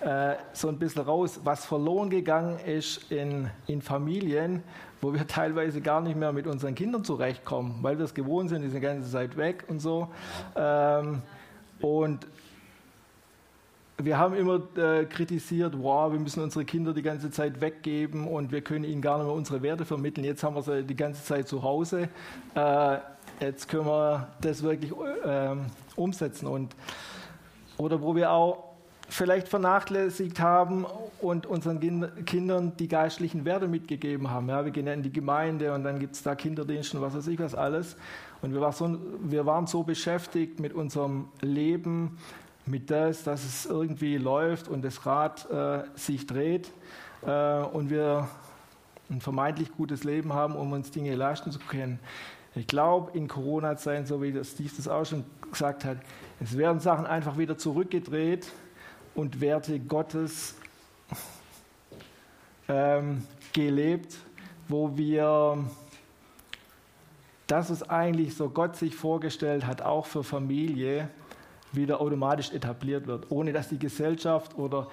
äh, 0.00 0.36
so 0.52 0.68
ein 0.68 0.78
bisschen 0.78 1.02
raus, 1.02 1.40
was 1.44 1.66
verloren 1.66 2.10
gegangen 2.10 2.58
ist 2.58 3.10
in, 3.10 3.50
in 3.66 3.82
Familien, 3.82 4.62
wo 5.00 5.12
wir 5.12 5.26
teilweise 5.28 5.80
gar 5.80 6.00
nicht 6.00 6.16
mehr 6.16 6.32
mit 6.32 6.46
unseren 6.46 6.74
Kindern 6.74 7.04
zurechtkommen, 7.04 7.78
weil 7.82 7.98
wir 7.98 8.04
es 8.04 8.14
gewohnt 8.14 8.50
sind, 8.50 8.62
die 8.62 8.68
sind 8.68 8.80
die 8.80 8.86
ganze 8.86 9.10
Zeit 9.10 9.36
weg 9.36 9.64
und 9.68 9.80
so. 9.80 10.08
Ähm, 10.56 11.22
und 11.80 12.26
wir 13.98 14.18
haben 14.18 14.34
immer 14.34 14.60
äh, 14.76 15.04
kritisiert, 15.04 15.74
wow, 15.80 16.10
wir 16.10 16.18
müssen 16.18 16.42
unsere 16.42 16.64
Kinder 16.64 16.92
die 16.92 17.02
ganze 17.02 17.30
Zeit 17.30 17.60
weggeben 17.60 18.26
und 18.26 18.50
wir 18.50 18.60
können 18.60 18.84
ihnen 18.84 19.00
gar 19.00 19.18
nicht 19.18 19.26
mehr 19.26 19.34
unsere 19.34 19.62
Werte 19.62 19.84
vermitteln. 19.84 20.24
Jetzt 20.24 20.42
haben 20.42 20.56
wir 20.56 20.62
sie 20.62 20.82
die 20.82 20.96
ganze 20.96 21.22
Zeit 21.22 21.46
zu 21.46 21.62
Hause. 21.62 22.08
Äh, 22.54 22.98
jetzt 23.40 23.68
können 23.68 23.86
wir 23.86 24.28
das 24.40 24.62
wirklich 24.62 24.92
äh, 24.92 25.56
umsetzen. 25.96 26.46
Und, 26.46 26.74
oder 27.76 28.00
wo 28.00 28.14
wir 28.14 28.30
auch 28.30 28.74
vielleicht 29.08 29.48
vernachlässigt 29.48 30.40
haben 30.40 30.86
und 31.20 31.46
unseren 31.46 32.24
Kindern 32.24 32.72
die 32.78 32.88
geistlichen 32.88 33.44
Werte 33.44 33.68
mitgegeben 33.68 34.30
haben. 34.30 34.48
Ja, 34.48 34.64
wir 34.64 34.72
gehen 34.72 34.86
ja 34.86 34.92
in 34.92 35.02
die 35.02 35.12
Gemeinde 35.12 35.72
und 35.74 35.84
dann 35.84 35.98
gibt 35.98 36.14
es 36.14 36.22
da 36.22 36.34
Kinderdienste 36.34 36.96
und 36.96 37.02
was 37.02 37.14
weiß 37.14 37.26
ich 37.28 37.38
was 37.38 37.54
alles. 37.54 37.96
Und 38.42 38.52
wir, 38.52 38.60
war 38.60 38.72
so, 38.72 38.98
wir 39.22 39.46
waren 39.46 39.66
so 39.66 39.82
beschäftigt 39.82 40.60
mit 40.60 40.72
unserem 40.72 41.28
Leben, 41.40 42.18
mit 42.66 42.90
das, 42.90 43.24
dass 43.24 43.44
es 43.44 43.66
irgendwie 43.66 44.16
läuft 44.16 44.68
und 44.68 44.82
das 44.82 45.04
Rad 45.06 45.50
äh, 45.50 45.84
sich 45.94 46.26
dreht 46.26 46.70
äh, 47.26 47.62
und 47.62 47.90
wir 47.90 48.28
ein 49.10 49.20
vermeintlich 49.20 49.70
gutes 49.72 50.04
Leben 50.04 50.32
haben, 50.32 50.56
um 50.56 50.72
uns 50.72 50.90
Dinge 50.90 51.14
leisten 51.14 51.52
zu 51.52 51.58
können. 51.58 51.98
Ich 52.56 52.68
glaube, 52.68 53.16
in 53.16 53.26
Corona-Zeiten, 53.26 54.06
so 54.06 54.22
wie 54.22 54.32
das 54.32 54.52
Steve 54.52 54.70
das 54.76 54.86
auch 54.86 55.04
schon 55.04 55.24
gesagt 55.50 55.84
hat, 55.84 55.98
es 56.40 56.56
werden 56.56 56.78
Sachen 56.78 57.04
einfach 57.04 57.36
wieder 57.36 57.58
zurückgedreht 57.58 58.48
und 59.14 59.40
Werte 59.40 59.80
Gottes 59.80 60.54
ähm, 62.68 63.24
gelebt, 63.52 64.16
wo 64.68 64.96
wir 64.96 65.64
das, 67.48 67.70
was 67.70 67.88
eigentlich 67.90 68.36
so 68.36 68.48
Gott 68.48 68.76
sich 68.76 68.94
vorgestellt 68.94 69.66
hat, 69.66 69.82
auch 69.82 70.06
für 70.06 70.22
Familie, 70.22 71.08
wieder 71.72 72.00
automatisch 72.00 72.52
etabliert 72.52 73.08
wird, 73.08 73.30
ohne 73.30 73.52
dass 73.52 73.68
die 73.68 73.80
Gesellschaft 73.80 74.56
oder 74.56 74.88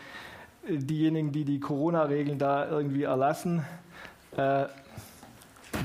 diejenigen, 0.67 1.31
die 1.31 1.45
die 1.45 1.59
Corona-Regeln 1.59 2.39
da 2.39 2.67
irgendwie 2.69 3.03
erlassen, 3.03 3.63
äh, 4.35 4.65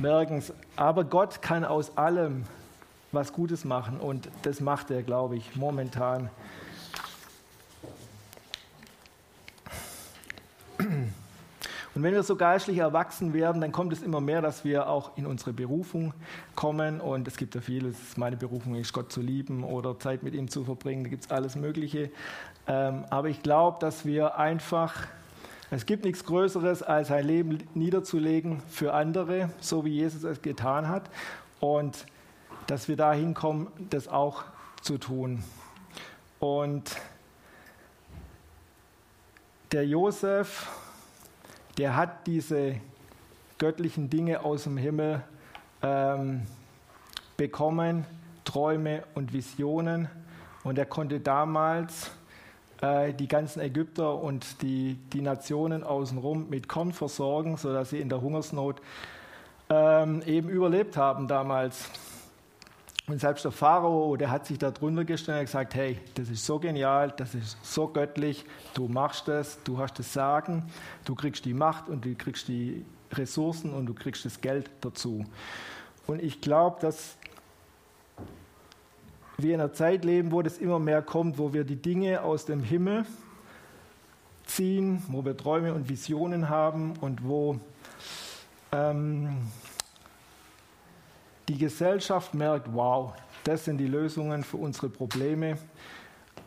merken 0.01 0.39
es. 0.39 0.53
Aber 0.77 1.05
Gott 1.05 1.43
kann 1.43 1.65
aus 1.65 1.97
allem 1.97 2.45
was 3.13 3.33
Gutes 3.33 3.65
machen 3.65 3.99
und 3.99 4.29
das 4.43 4.61
macht 4.61 4.91
er, 4.91 5.03
glaube 5.03 5.37
ich, 5.37 5.57
momentan. 5.57 6.31
Und 11.97 12.03
wenn 12.03 12.13
wir 12.13 12.23
so 12.23 12.37
geistlich 12.37 12.77
erwachsen 12.77 13.33
werden, 13.33 13.63
dann 13.63 13.73
kommt 13.73 13.91
es 13.91 14.03
immer 14.03 14.21
mehr, 14.21 14.43
dass 14.43 14.67
wir 14.67 14.87
auch 14.87 15.17
in 15.17 15.25
unsere 15.25 15.55
Berufung 15.55 16.13
kommen. 16.55 17.01
Und 17.01 17.27
es 17.27 17.39
gibt 17.39 17.55
ja 17.55 17.63
vieles. 17.63 18.19
Meine 18.19 18.37
Berufung 18.37 18.75
ist, 18.75 18.93
Gott 18.93 19.11
zu 19.11 19.23
lieben 19.23 19.65
oder 19.65 19.99
Zeit 19.99 20.23
mit 20.23 20.35
ihm 20.35 20.51
zu 20.51 20.63
verbringen. 20.63 21.05
Da 21.05 21.09
gibt 21.09 21.25
es 21.25 21.31
alles 21.31 21.57
Mögliche. 21.57 22.11
Ähm, 22.67 23.07
aber 23.09 23.31
ich 23.31 23.43
glaube, 23.43 23.79
dass 23.81 24.05
wir 24.05 24.37
einfach 24.37 25.07
Es 25.69 25.85
gibt 25.85 26.05
nichts 26.05 26.25
Größeres, 26.25 26.85
als 26.85 27.09
sein 27.09 27.27
Leben 27.27 27.59
niederzulegen 27.75 28.61
für 28.69 28.95
andere, 28.95 29.51
so 29.61 29.85
wie 29.85 29.91
Jesus 29.91 30.23
es 30.23 30.41
getan 30.41 30.89
hat. 30.89 31.11
Und 31.59 32.07
dass 32.69 32.87
wir 32.87 32.97
dahin 32.97 33.35
kommen, 33.35 33.67
das 33.91 34.07
auch 34.07 34.45
zu 34.81 34.99
tun. 34.99 35.43
Und 36.39 36.97
der 39.73 39.87
Josef, 39.87 40.71
der 41.79 41.97
hat 41.97 42.29
diese 42.29 42.77
göttlichen 43.59 44.09
Dinge 44.09 44.45
aus 44.45 44.65
dem 44.65 44.77
Himmel 44.77 45.25
ähm, 45.83 46.43
bekommen, 47.37 48.05
Träume 48.45 49.03
und 49.15 49.33
Visionen. 49.33 50.09
Und 50.63 50.79
er 50.79 50.87
konnte 50.87 51.19
damals 51.19 52.13
äh, 52.81 53.13
die 53.13 53.29
ganzen 53.29 53.61
Ägypter 53.61 54.15
und 54.15 54.63
die, 54.63 54.99
die 55.13 55.21
Nationen 55.21 55.83
außenrum 55.83 56.49
mit 56.49 56.69
Korn 56.69 56.93
versorgen, 56.93 57.57
sodass 57.57 57.91
sie 57.91 58.01
in 58.01 58.09
der 58.09 58.21
Hungersnot 58.21 58.81
ähm, 59.69 60.23
eben 60.27 60.49
überlebt 60.49 60.97
haben 60.97 61.29
damals. 61.29 61.91
Und 63.09 63.21
selbst 63.21 63.45
der 63.45 63.53
Pharao, 63.53 64.17
der 64.17 64.31
hat 64.31 64.47
sich 64.47 64.59
da 64.59 64.73
drunter 64.73 65.05
gestellt 65.05 65.39
und 65.39 65.45
gesagt, 65.45 65.77
hey, 65.77 65.99
das 66.15 66.29
ist 66.29 66.45
so 66.45 66.59
genial, 66.59 67.15
das 67.17 67.37
ist 67.37 67.57
so 67.63 67.87
göttlich, 67.87 68.45
du 68.75 68.89
machst 68.89 69.29
das, 69.29 69.63
du 69.63 69.79
hast 69.79 69.99
das 70.01 70.13
Sagen, 70.13 70.65
du 71.05 71.15
kriegst 71.15 71.45
die 71.45 71.55
Macht 71.55 71.89
und 71.89 72.05
du 72.05 72.15
kriegst 72.17 72.49
die 72.49 72.85
Ressourcen 73.13 73.73
und 73.73 73.87
du 73.87 73.95
kriegst 73.95 74.25
das 74.25 74.41
Geld 74.41 74.71
dazu. 74.81 75.25
Und 76.09 76.21
ich 76.21 76.41
glaube, 76.41 76.79
dass 76.81 77.17
wir 79.39 79.55
in 79.55 79.61
einer 79.61 79.73
Zeit 79.73 80.05
leben, 80.05 80.33
wo 80.33 80.43
das 80.43 80.59
immer 80.59 80.79
mehr 80.79 81.03
kommt, 81.03 81.39
wo 81.39 81.53
wir 81.53 81.65
die 81.65 81.77
Dinge 81.77 82.23
aus 82.23 82.47
dem 82.47 82.63
Himmel 82.63 83.05
ziehen, 84.47 85.03
wo 85.09 85.25
wir 85.25 85.37
Träume 85.37 85.75
und 85.75 85.89
Visionen 85.89 86.49
haben 86.49 86.95
und 87.01 87.25
wo 87.25 87.59
ähm, 88.73 89.37
die 91.49 91.59
Gesellschaft 91.59 92.35
merkt, 92.35 92.73
wow, 92.73 93.13
das 93.45 93.65
sind 93.65 93.79
die 93.79 93.87
Lösungen 93.87 94.43
für 94.43 94.57
unsere 94.57 94.89
Probleme. 94.89 95.59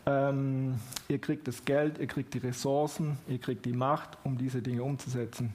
Ähm, 0.06 0.78
ihr 1.08 1.18
kriegt 1.18 1.46
das 1.46 1.64
Geld, 1.64 1.98
ihr 1.98 2.06
kriegt 2.06 2.34
die 2.34 2.38
Ressourcen, 2.38 3.18
ihr 3.28 3.38
kriegt 3.38 3.64
die 3.64 3.72
Macht, 3.72 4.18
um 4.24 4.36
diese 4.36 4.60
Dinge 4.60 4.82
umzusetzen. 4.82 5.54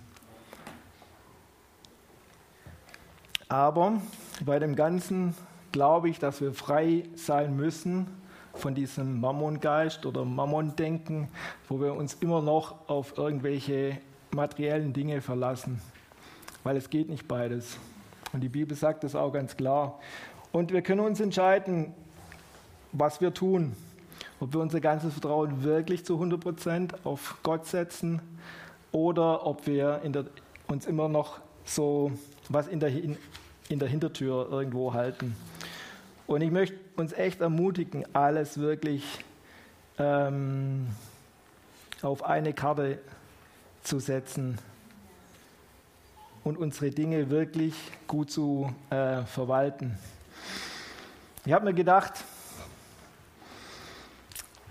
Aber 3.48 4.02
bei 4.43 4.58
dem 4.58 4.76
Ganzen 4.76 5.36
glaube 5.76 6.08
ich, 6.08 6.20
dass 6.20 6.40
wir 6.40 6.54
frei 6.54 7.04
sein 7.16 7.58
müssen 7.58 8.08
von 8.54 8.74
diesem 8.76 9.20
Mammongeist 9.20 10.06
oder 10.06 10.24
Mammon-Denken, 10.24 11.28
wo 11.68 11.82
wir 11.82 11.96
uns 11.96 12.14
immer 12.22 12.42
noch 12.42 12.88
auf 12.88 13.18
irgendwelche 13.18 13.98
materiellen 14.32 14.94
Dinge 14.94 15.20
verlassen, 15.20 15.82
weil 16.64 16.78
es 16.78 16.90
geht 16.90 17.10
nicht 17.10 17.28
beides. 17.28 17.78
Und 18.32 18.40
die 18.40 18.48
Bibel 18.48 18.78
sagt 18.78 19.04
das 19.04 19.16
auch 19.16 19.34
ganz 19.34 19.58
klar. 19.58 20.00
Und 20.54 20.72
wir 20.72 20.82
können 20.82 21.02
uns 21.02 21.20
entscheiden, 21.20 21.94
was 22.94 23.20
wir 23.20 23.34
tun. 23.34 23.76
Ob 24.40 24.54
wir 24.54 24.62
unser 24.62 24.80
ganzes 24.80 25.12
Vertrauen 25.12 25.62
wirklich 25.66 26.06
zu 26.06 26.14
100 26.14 26.40
Prozent 26.40 27.06
auf 27.06 27.40
Gott 27.44 27.66
setzen 27.66 28.22
oder 28.94 29.46
ob 29.46 29.68
wir 29.68 30.00
der, 30.06 30.24
uns 30.68 30.86
immer 30.86 31.10
noch 31.10 31.42
so 31.66 32.14
was 32.48 32.70
in 32.70 32.80
der, 32.80 32.92
in 32.94 33.80
der 33.80 33.90
Hintertür 33.90 34.48
irgendwo 34.50 34.94
halten. 34.94 35.36
Und 36.28 36.42
ich 36.42 36.52
möchte 36.52 36.78
uns 36.96 37.14
echt 37.14 37.42
ermutigen, 37.42 38.04
alles 38.14 38.58
wirklich 38.58 39.04
ähm, 40.00 40.88
auf 42.02 42.24
eine 42.24 42.54
Karte 42.54 43.00
zu 43.84 44.00
setzen 44.00 44.58
und 46.44 46.58
unsere 46.58 46.90
Dinge 46.90 47.30
wirklich 47.30 47.76
gut 48.08 48.32
zu 48.32 48.74
äh, 48.90 49.22
verwalten. 49.24 49.98
Ich 51.46 51.54
habe 51.54 51.66
mir 51.66 51.74
gedacht, 51.76 52.14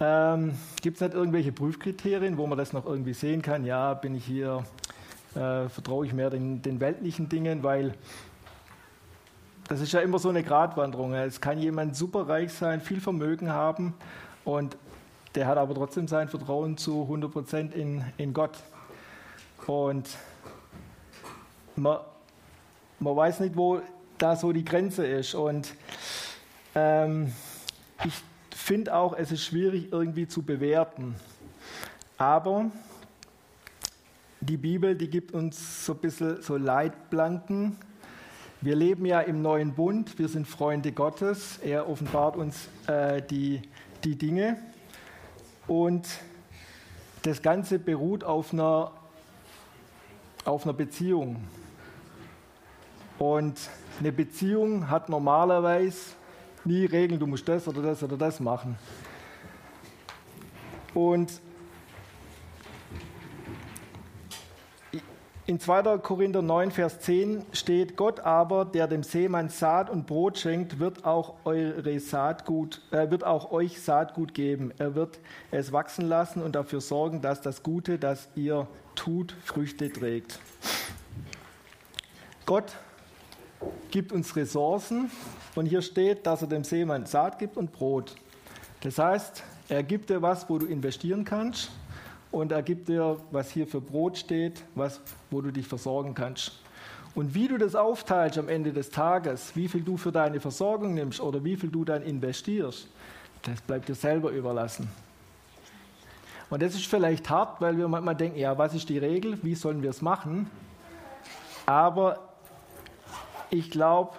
ähm, 0.00 0.58
gibt 0.82 0.96
es 0.96 1.00
nicht 1.00 1.14
irgendwelche 1.14 1.52
Prüfkriterien, 1.52 2.36
wo 2.36 2.48
man 2.48 2.58
das 2.58 2.72
noch 2.72 2.84
irgendwie 2.84 3.14
sehen 3.14 3.42
kann? 3.42 3.64
Ja, 3.64 3.94
bin 3.94 4.16
ich 4.16 4.24
hier, 4.24 4.64
äh, 5.36 5.68
vertraue 5.68 6.04
ich 6.04 6.12
mehr 6.12 6.30
den, 6.30 6.62
den 6.62 6.80
weltlichen 6.80 7.28
Dingen, 7.28 7.62
weil 7.62 7.94
das 9.68 9.80
ist 9.80 9.92
ja 9.92 10.00
immer 10.00 10.18
so 10.18 10.28
eine 10.28 10.42
Gratwanderung. 10.42 11.14
Es 11.14 11.40
kann 11.40 11.58
jemand 11.58 11.96
superreich 11.96 12.52
sein, 12.52 12.80
viel 12.80 13.00
Vermögen 13.00 13.50
haben 13.50 13.94
und 14.44 14.76
der 15.34 15.46
hat 15.46 15.58
aber 15.58 15.74
trotzdem 15.74 16.06
sein 16.06 16.28
Vertrauen 16.28 16.76
zu 16.76 17.02
100 17.02 17.32
Prozent 17.32 17.74
in, 17.74 18.04
in 18.18 18.32
Gott. 18.32 18.56
Und 19.66 20.08
man, 21.76 21.98
man 23.00 23.16
weiß 23.16 23.40
nicht, 23.40 23.56
wo 23.56 23.80
da 24.18 24.36
so 24.36 24.52
die 24.52 24.64
Grenze 24.64 25.06
ist. 25.06 25.34
Und 25.34 25.74
ähm, 26.74 27.32
ich 28.04 28.14
finde 28.54 28.94
auch, 28.94 29.16
es 29.16 29.32
ist 29.32 29.44
schwierig 29.44 29.92
irgendwie 29.92 30.28
zu 30.28 30.42
bewerten. 30.42 31.16
Aber 32.16 32.70
die 34.40 34.56
Bibel, 34.56 34.94
die 34.94 35.08
gibt 35.08 35.32
uns 35.32 35.86
so 35.86 35.94
ein 35.94 35.98
bisschen 35.98 36.42
so 36.42 36.56
Leitplanken, 36.56 37.76
wir 38.64 38.76
leben 38.76 39.04
ja 39.04 39.20
im 39.20 39.42
neuen 39.42 39.74
Bund, 39.74 40.18
wir 40.18 40.26
sind 40.26 40.48
Freunde 40.48 40.90
Gottes, 40.90 41.58
er 41.58 41.86
offenbart 41.86 42.34
uns 42.34 42.66
äh, 42.86 43.20
die, 43.20 43.60
die 44.04 44.16
Dinge 44.16 44.56
und 45.66 46.08
das 47.20 47.42
Ganze 47.42 47.78
beruht 47.78 48.24
auf 48.24 48.54
einer, 48.54 48.90
auf 50.46 50.64
einer 50.64 50.72
Beziehung. 50.72 51.44
Und 53.18 53.60
eine 54.00 54.12
Beziehung 54.12 54.88
hat 54.88 55.10
normalerweise 55.10 56.14
nie 56.64 56.86
Regeln, 56.86 57.20
du 57.20 57.26
musst 57.26 57.46
das 57.46 57.68
oder 57.68 57.82
das 57.82 58.02
oder 58.02 58.16
das 58.16 58.40
machen. 58.40 58.78
Und 60.94 61.38
In 65.46 65.60
2. 65.60 65.98
Korinther 65.98 66.40
9, 66.40 66.70
Vers 66.70 67.00
10 67.00 67.44
steht, 67.52 67.96
Gott 67.96 68.20
aber, 68.20 68.64
der 68.64 68.86
dem 68.86 69.02
Seemann 69.02 69.50
Saat 69.50 69.90
und 69.90 70.06
Brot 70.06 70.38
schenkt, 70.38 70.78
wird 70.78 71.04
auch, 71.04 71.34
eure 71.44 72.00
Saatgut, 72.00 72.80
äh, 72.92 73.10
wird 73.10 73.24
auch 73.24 73.50
euch 73.50 73.82
Saatgut 73.82 74.32
geben. 74.32 74.72
Er 74.78 74.94
wird 74.94 75.20
es 75.50 75.70
wachsen 75.70 76.08
lassen 76.08 76.42
und 76.42 76.54
dafür 76.54 76.80
sorgen, 76.80 77.20
dass 77.20 77.42
das 77.42 77.62
Gute, 77.62 77.98
das 77.98 78.28
ihr 78.34 78.66
tut, 78.94 79.36
Früchte 79.44 79.92
trägt. 79.92 80.38
Gott 82.46 82.72
gibt 83.90 84.12
uns 84.12 84.36
Ressourcen 84.36 85.10
und 85.56 85.66
hier 85.66 85.82
steht, 85.82 86.26
dass 86.26 86.40
er 86.40 86.48
dem 86.48 86.64
Seemann 86.64 87.04
Saat 87.04 87.38
gibt 87.38 87.58
und 87.58 87.70
Brot. 87.70 88.14
Das 88.80 88.98
heißt, 88.98 89.44
er 89.68 89.82
gibt 89.82 90.08
dir 90.08 90.22
was, 90.22 90.48
wo 90.48 90.56
du 90.56 90.64
investieren 90.64 91.26
kannst 91.26 91.70
und 92.34 92.50
er 92.50 92.62
gibt 92.62 92.88
dir, 92.88 93.16
was 93.30 93.50
hier 93.50 93.66
für 93.66 93.80
Brot 93.80 94.18
steht, 94.18 94.64
was, 94.74 95.00
wo 95.30 95.40
du 95.40 95.52
dich 95.52 95.68
versorgen 95.68 96.14
kannst. 96.14 96.52
Und 97.14 97.32
wie 97.32 97.46
du 97.46 97.58
das 97.58 97.76
aufteilst 97.76 98.38
am 98.38 98.48
Ende 98.48 98.72
des 98.72 98.90
Tages, 98.90 99.54
wie 99.54 99.68
viel 99.68 99.82
du 99.82 99.96
für 99.96 100.10
deine 100.10 100.40
Versorgung 100.40 100.94
nimmst 100.94 101.20
oder 101.20 101.44
wie 101.44 101.56
viel 101.56 101.70
du 101.70 101.84
dann 101.84 102.02
investierst, 102.02 102.88
das 103.42 103.60
bleibt 103.60 103.88
dir 103.88 103.94
selber 103.94 104.30
überlassen. 104.30 104.88
Und 106.50 106.60
das 106.60 106.74
ist 106.74 106.86
vielleicht 106.86 107.30
hart, 107.30 107.60
weil 107.60 107.78
wir 107.78 107.86
manchmal 107.86 108.16
denken, 108.16 108.38
ja, 108.38 108.58
was 108.58 108.74
ist 108.74 108.88
die 108.88 108.98
Regel, 108.98 109.38
wie 109.42 109.54
sollen 109.54 109.82
wir 109.82 109.90
es 109.90 110.02
machen? 110.02 110.50
Aber 111.66 112.18
ich 113.50 113.70
glaube, 113.70 114.16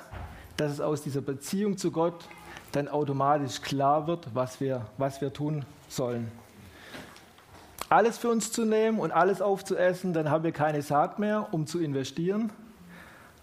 dass 0.56 0.72
es 0.72 0.80
aus 0.80 1.02
dieser 1.02 1.22
Beziehung 1.22 1.78
zu 1.78 1.92
Gott 1.92 2.30
dann 2.72 2.88
automatisch 2.88 3.62
klar 3.62 4.08
wird, 4.08 4.34
was 4.34 4.62
wir, 4.62 4.86
was 4.98 5.20
wir 5.20 5.34
tun 5.34 5.66
sollen 5.90 6.32
alles 7.96 8.18
für 8.18 8.30
uns 8.30 8.52
zu 8.52 8.66
nehmen 8.66 9.00
und 9.00 9.14
alles 9.14 9.42
aufzuessen, 9.42 10.12
dann 10.12 10.30
haben 10.30 10.44
wir 10.44 10.52
keine 10.52 10.82
Saat 10.82 11.18
mehr, 11.18 11.48
um 11.54 11.66
zu 11.66 11.80
investieren. 11.80 12.52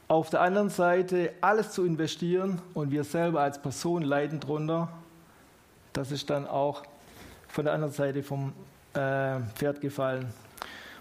Auf 0.09 0.29
der 0.29 0.43
anderen 0.43 0.69
Seite 0.69 1.33
alles 1.41 1.71
zu 1.71 1.87
investieren 1.87 2.61
und 2.75 2.91
wir 2.91 3.03
selber 3.05 3.41
als 3.41 3.63
Person 3.63 4.03
leiden 4.03 4.41
drunter, 4.41 4.89
das 5.95 6.13
ist 6.13 6.29
dann 6.29 6.47
auch 6.47 6.83
von 7.49 7.65
der 7.65 7.73
anderen 7.73 7.95
Seite 7.95 8.23
vom 8.23 8.53
äh, 8.93 9.41
Pferd 9.55 9.81
gefallen. 9.81 10.35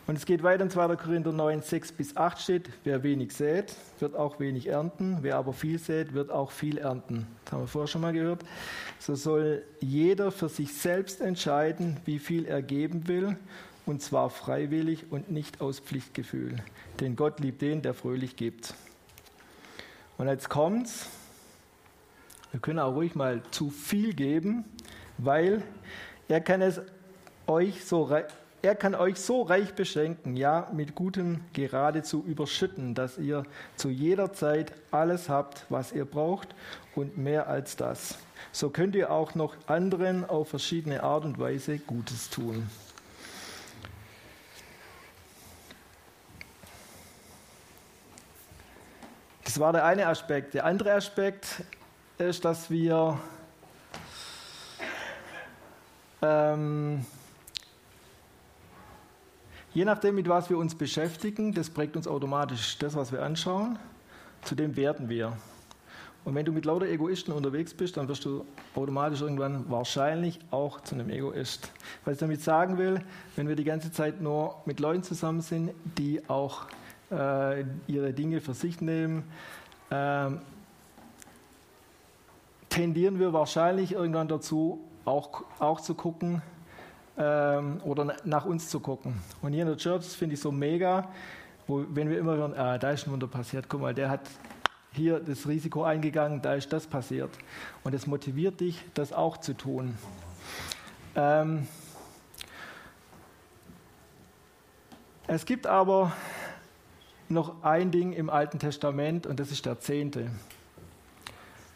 Und 0.07 0.17
es 0.17 0.25
geht 0.25 0.41
weiter 0.41 0.63
in 0.63 0.69
2. 0.69 0.95
Korinther 0.95 1.31
9, 1.31 1.61
6 1.61 1.91
bis 1.91 2.17
8 2.17 2.39
steht, 2.39 2.69
wer 2.83 3.03
wenig 3.03 3.33
sät, 3.33 3.75
wird 3.99 4.15
auch 4.15 4.39
wenig 4.39 4.67
ernten, 4.67 5.19
wer 5.21 5.37
aber 5.37 5.53
viel 5.53 5.77
sät, 5.77 6.13
wird 6.13 6.31
auch 6.31 6.51
viel 6.51 6.79
ernten. 6.79 7.27
Das 7.45 7.53
haben 7.53 7.61
wir 7.61 7.67
vorher 7.67 7.87
schon 7.87 8.01
mal 8.01 8.11
gehört. 8.11 8.43
So 8.99 9.15
soll 9.15 9.63
jeder 9.79 10.31
für 10.31 10.49
sich 10.49 10.73
selbst 10.73 11.21
entscheiden, 11.21 11.97
wie 12.05 12.19
viel 12.19 12.45
er 12.45 12.61
geben 12.61 13.07
will, 13.07 13.37
und 13.85 14.01
zwar 14.01 14.29
freiwillig 14.29 15.11
und 15.11 15.31
nicht 15.31 15.61
aus 15.61 15.79
Pflichtgefühl. 15.79 16.57
Denn 16.99 17.15
Gott 17.15 17.39
liebt 17.39 17.61
den, 17.61 17.81
der 17.81 17.93
fröhlich 17.93 18.35
gibt. 18.35 18.73
Und 20.17 20.27
jetzt 20.27 20.49
kommt's. 20.49 21.07
Wir 22.51 22.59
können 22.59 22.79
auch 22.79 22.93
ruhig 22.93 23.15
mal 23.15 23.41
zu 23.51 23.69
viel 23.69 24.13
geben, 24.13 24.65
weil 25.17 25.63
er 26.27 26.41
kann 26.41 26.61
es 26.61 26.81
euch 27.47 27.85
so 27.85 28.03
er 28.61 28.75
kann 28.75 28.93
euch 28.93 29.19
so 29.19 29.41
reich 29.41 29.73
beschenken, 29.73 30.35
ja, 30.35 30.69
mit 30.71 30.93
Gutem 30.93 31.41
geradezu 31.53 32.23
überschütten, 32.23 32.93
dass 32.93 33.17
ihr 33.17 33.43
zu 33.75 33.89
jeder 33.89 34.33
Zeit 34.33 34.73
alles 34.91 35.29
habt, 35.29 35.65
was 35.69 35.91
ihr 35.91 36.05
braucht 36.05 36.49
und 36.95 37.17
mehr 37.17 37.47
als 37.47 37.75
das. 37.75 38.17
So 38.51 38.69
könnt 38.69 38.95
ihr 38.95 39.11
auch 39.11 39.33
noch 39.33 39.55
anderen 39.67 40.29
auf 40.29 40.49
verschiedene 40.49 41.01
Art 41.01 41.25
und 41.25 41.39
Weise 41.39 41.79
Gutes 41.79 42.29
tun. 42.29 42.69
Das 49.43 49.59
war 49.59 49.73
der 49.73 49.85
eine 49.85 50.07
Aspekt. 50.07 50.53
Der 50.53 50.65
andere 50.65 50.93
Aspekt 50.93 51.63
ist, 52.19 52.45
dass 52.45 52.69
wir 52.69 53.19
ähm, 56.21 57.05
je 59.73 59.85
nachdem, 59.85 60.15
mit 60.15 60.27
was 60.27 60.49
wir 60.49 60.57
uns 60.57 60.75
beschäftigen, 60.75 61.53
das 61.53 61.69
prägt 61.69 61.95
uns 61.95 62.07
automatisch 62.07 62.77
das, 62.79 62.95
was 62.95 63.11
wir 63.11 63.23
anschauen, 63.23 63.77
zu 64.41 64.55
dem 64.55 64.75
werden 64.75 65.09
wir. 65.09 65.33
Und 66.23 66.35
wenn 66.35 66.45
du 66.45 66.51
mit 66.51 66.65
lauter 66.65 66.85
Egoisten 66.85 67.33
unterwegs 67.33 67.73
bist, 67.73 67.97
dann 67.97 68.07
wirst 68.07 68.25
du 68.25 68.45
automatisch 68.75 69.21
irgendwann 69.21 69.69
wahrscheinlich 69.69 70.39
auch 70.51 70.81
zu 70.81 70.93
einem 70.93 71.09
Egoist. 71.09 71.71
Was 72.05 72.13
ich 72.13 72.19
damit 72.19 72.41
sagen 72.41 72.77
will, 72.77 73.01
wenn 73.35 73.47
wir 73.47 73.55
die 73.55 73.63
ganze 73.63 73.91
Zeit 73.91 74.21
nur 74.21 74.55
mit 74.65 74.79
Leuten 74.79 75.01
zusammen 75.01 75.41
sind, 75.41 75.71
die 75.97 76.21
auch 76.29 76.67
äh, 77.09 77.63
ihre 77.87 78.13
Dinge 78.13 78.39
für 78.39 78.53
sich 78.53 78.81
nehmen, 78.81 79.23
äh, 79.89 80.29
tendieren 82.69 83.19
wir 83.19 83.33
wahrscheinlich 83.33 83.93
irgendwann 83.93 84.27
dazu, 84.27 84.79
auch, 85.05 85.43
auch 85.57 85.81
zu 85.81 85.95
gucken 85.95 86.43
ähm, 87.21 87.79
oder 87.83 88.15
nach 88.23 88.45
uns 88.45 88.69
zu 88.69 88.79
gucken. 88.79 89.13
Und 89.41 89.53
hier 89.53 89.61
in 89.61 89.67
der 89.67 89.77
Church 89.77 90.05
finde 90.05 90.33
ich 90.33 90.41
so 90.41 90.51
mega, 90.51 91.07
wo, 91.67 91.85
wenn 91.89 92.09
wir 92.09 92.17
immer 92.17 92.35
hören, 92.35 92.55
ah, 92.55 92.79
da 92.79 92.89
ist 92.89 93.05
ein 93.05 93.11
Wunder 93.11 93.27
passiert, 93.27 93.69
guck 93.69 93.81
mal, 93.81 93.93
der 93.93 94.09
hat 94.09 94.21
hier 94.93 95.19
das 95.19 95.47
Risiko 95.47 95.83
eingegangen, 95.83 96.41
da 96.41 96.55
ist 96.55 96.73
das 96.73 96.87
passiert. 96.87 97.29
Und 97.83 97.93
es 97.93 98.07
motiviert 98.07 98.59
dich, 98.59 98.83
das 98.95 99.13
auch 99.13 99.37
zu 99.37 99.53
tun. 99.53 99.95
Ähm, 101.15 101.67
es 105.27 105.45
gibt 105.45 105.67
aber 105.67 106.11
noch 107.29 107.63
ein 107.63 107.91
Ding 107.91 108.13
im 108.13 108.29
Alten 108.29 108.57
Testament 108.57 109.27
und 109.27 109.39
das 109.39 109.51
ist 109.51 109.65
der 109.65 109.79
Zehnte, 109.79 110.31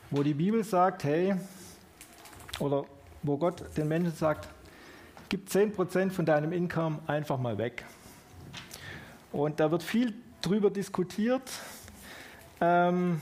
wo 0.10 0.24
die 0.24 0.34
Bibel 0.34 0.64
sagt, 0.64 1.04
hey, 1.04 1.36
oder 2.60 2.86
wo 3.22 3.38
Gott 3.38 3.64
den 3.78 3.88
Menschen 3.88 4.14
sagt, 4.14 4.50
gib 5.30 5.48
10% 5.48 6.12
von 6.12 6.26
deinem 6.26 6.52
Income 6.52 7.00
einfach 7.08 7.40
mal 7.40 7.58
weg. 7.58 7.86
Und 9.32 9.60
da 9.60 9.72
wird 9.72 9.84
viel 9.84 10.14
drüber 10.42 10.70
diskutiert. 10.70 11.50
Ähm, 12.62 13.20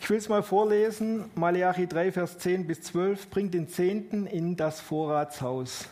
ich 0.00 0.10
will 0.10 0.18
es 0.18 0.28
mal 0.28 0.42
vorlesen. 0.42 1.30
Malachi 1.34 1.86
3, 1.86 2.12
Vers 2.12 2.38
10 2.38 2.66
bis 2.66 2.82
12. 2.82 3.30
Bringt 3.30 3.54
den 3.54 3.68
Zehnten 3.68 4.26
in 4.26 4.56
das 4.56 4.80
Vorratshaus, 4.80 5.88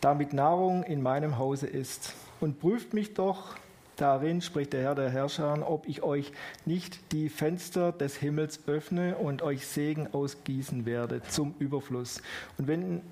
damit 0.00 0.32
Nahrung 0.32 0.84
in 0.84 1.02
meinem 1.02 1.38
Hause 1.38 1.66
ist. 1.66 2.14
Und 2.40 2.60
prüft 2.60 2.94
mich 2.94 3.14
doch 3.14 3.56
darin, 3.96 4.40
spricht 4.40 4.72
der 4.72 4.82
Herr 4.82 4.94
der 4.94 5.10
Herrscher, 5.10 5.68
ob 5.68 5.88
ich 5.88 6.02
euch 6.02 6.32
nicht 6.64 7.12
die 7.12 7.28
Fenster 7.28 7.92
des 7.92 8.16
Himmels 8.16 8.60
öffne 8.66 9.16
und 9.16 9.42
euch 9.42 9.66
Segen 9.66 10.08
ausgießen 10.12 10.86
werde 10.86 11.22
zum 11.22 11.54
Überfluss. 11.58 12.22
Und 12.58 12.68
wenn 12.68 13.02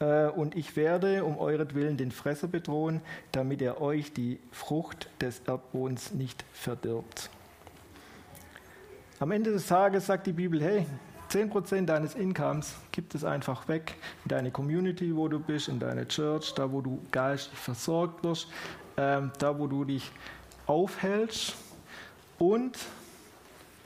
und 0.00 0.56
ich 0.56 0.76
werde 0.76 1.24
um 1.24 1.38
euretwillen 1.38 1.96
den 1.96 2.10
Fresser 2.10 2.48
bedrohen, 2.48 3.00
damit 3.32 3.62
er 3.62 3.80
euch 3.80 4.12
die 4.12 4.40
Frucht 4.50 5.08
des 5.20 5.40
Erdbodens 5.46 6.12
nicht 6.12 6.44
verdirbt. 6.52 7.30
Am 9.20 9.30
Ende 9.30 9.52
des 9.52 9.66
Tages 9.68 10.06
sagt 10.06 10.26
die 10.26 10.32
Bibel, 10.32 10.60
hey, 10.60 10.84
10% 11.30 11.86
deines 11.86 12.14
Incomes 12.14 12.74
gibt 12.92 13.14
es 13.14 13.24
einfach 13.24 13.68
weg 13.68 13.94
in 14.24 14.28
deine 14.28 14.50
Community, 14.50 15.16
wo 15.16 15.28
du 15.28 15.38
bist, 15.38 15.68
in 15.68 15.78
deine 15.78 16.06
Church, 16.06 16.52
da 16.54 16.70
wo 16.70 16.80
du 16.80 17.00
geistig 17.10 17.58
versorgt 17.58 18.22
wirst, 18.24 18.48
ähm, 18.96 19.30
da 19.38 19.58
wo 19.58 19.66
du 19.66 19.84
dich 19.84 20.10
aufhältst. 20.66 21.54
Und 22.38 22.78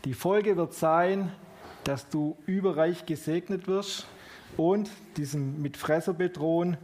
die 0.05 0.15
Folge 0.15 0.57
wird 0.57 0.75
sein, 0.75 1.31
dass 1.85 2.09
du 2.09 2.37
überreich 2.47 3.07
gesegnet 3.07 3.69
wirst 3.69 4.07
und 4.59 4.91
diesem 5.17 5.63
mit 5.63 5.77
Fresser 5.77 6.13
bedrohen. 6.13 6.77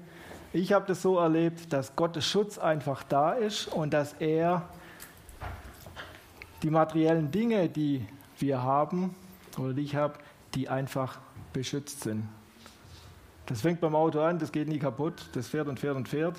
Ich 0.52 0.72
habe 0.72 0.86
das 0.86 1.02
so 1.02 1.18
erlebt, 1.18 1.72
dass 1.72 1.96
Gottes 1.96 2.24
Schutz 2.24 2.56
einfach 2.56 3.02
da 3.02 3.32
ist 3.32 3.66
und 3.66 3.92
dass 3.92 4.14
er 4.14 4.68
die 6.62 6.70
materiellen 6.70 7.30
Dinge, 7.30 7.68
die 7.68 8.06
wir 8.38 8.62
haben 8.62 9.14
oder 9.58 9.74
die 9.74 9.82
ich 9.82 9.96
habe, 9.96 10.14
die 10.54 10.68
einfach 10.68 11.18
beschützt 11.52 12.02
sind. 12.02 12.28
Das 13.46 13.60
fängt 13.60 13.80
beim 13.80 13.94
Auto 13.94 14.20
an, 14.20 14.38
das 14.38 14.52
geht 14.52 14.68
nie 14.68 14.78
kaputt, 14.78 15.26
das 15.34 15.48
fährt 15.48 15.68
und 15.68 15.78
fährt 15.78 15.96
und 15.96 16.08
fährt. 16.08 16.36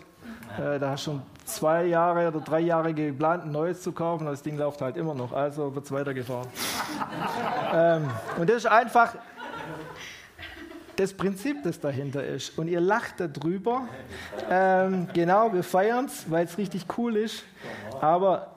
Äh, 0.58 0.80
da 0.80 0.91
hast 0.91 1.06
du 1.06 1.12
schon 1.12 1.21
zwei 1.43 1.86
Jahre 1.86 2.30
oder 2.30 2.39
drei 2.39 2.62
Jahre 2.62 2.93
geplant, 2.93 3.43
ein 3.43 3.52
neues 3.52 3.82
zu 3.82 3.91
kaufen, 3.91 4.26
das 4.26 4.41
Ding 4.41 4.58
läuft 4.58 4.82
halt 4.82 4.98
immer 4.98 5.13
noch, 5.13 5.32
also 5.34 5.76
wird 5.76 5.86
es 5.86 5.91
weitergefahren. 5.91 6.48
ähm, 7.74 8.10
und 8.39 8.50
das 8.50 8.58
ist 8.58 8.65
einfach 8.65 9.15
das 10.96 11.14
Prinzip, 11.14 11.64
das 11.64 11.80
dahinter 11.80 12.26
ist. 12.26 12.58
Und 12.58 12.68
ihr 12.68 12.82
lacht 12.82 13.16
darüber. 13.20 13.88
Ähm, 14.50 15.08
genau, 15.14 15.54
wir 15.54 15.64
feiern 15.64 16.06
es, 16.06 16.30
weil 16.30 16.46
es 16.46 16.58
richtig 16.58 16.86
cool 16.98 17.18
ist. 17.18 17.44
Aber 18.02 18.56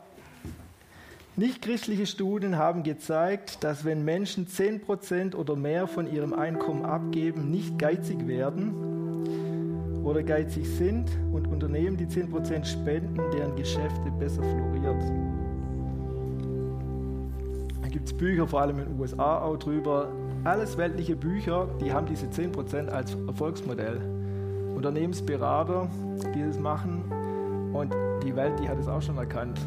Nichtchristliche 1.39 2.07
Studien 2.07 2.59
haben 2.59 2.83
gezeigt, 2.83 3.63
dass 3.63 3.85
wenn 3.85 4.05
Menschen 4.05 4.49
10% 4.49 5.37
oder 5.37 5.55
mehr 5.55 5.87
von 5.87 6.13
ihrem 6.13 6.33
Einkommen 6.33 6.85
abgeben, 6.85 7.49
nicht 7.49 7.79
geizig 7.79 8.27
werden 8.27 10.03
oder 10.03 10.25
geizig 10.25 10.67
sind 10.67 11.09
und 11.33 11.47
Unternehmen, 11.47 11.97
die 11.97 12.07
10% 12.07 12.65
spenden, 12.65 13.21
deren 13.33 13.55
Geschäfte 13.55 14.11
besser 14.19 14.43
floriert. 14.43 15.01
Da 17.83 17.89
gibt 17.89 18.09
es 18.09 18.15
Bücher, 18.15 18.49
vor 18.49 18.63
allem 18.63 18.81
in 18.81 18.87
den 18.87 19.01
USA 19.01 19.41
auch 19.41 19.59
drüber. 19.59 20.11
Alles 20.49 20.79
weltliche 20.79 21.15
Bücher, 21.15 21.69
die 21.79 21.93
haben 21.93 22.07
diese 22.07 22.25
10% 22.25 22.89
als 22.89 23.15
Erfolgsmodell. 23.27 24.01
Unternehmensberater, 24.75 25.91
die 26.35 26.43
das 26.43 26.59
machen 26.59 27.05
und 27.75 27.95
die 28.25 28.35
Welt, 28.35 28.55
die 28.59 28.67
hat 28.67 28.79
es 28.79 28.89
auch 28.89 29.03
schon 29.03 29.19
erkannt. 29.19 29.61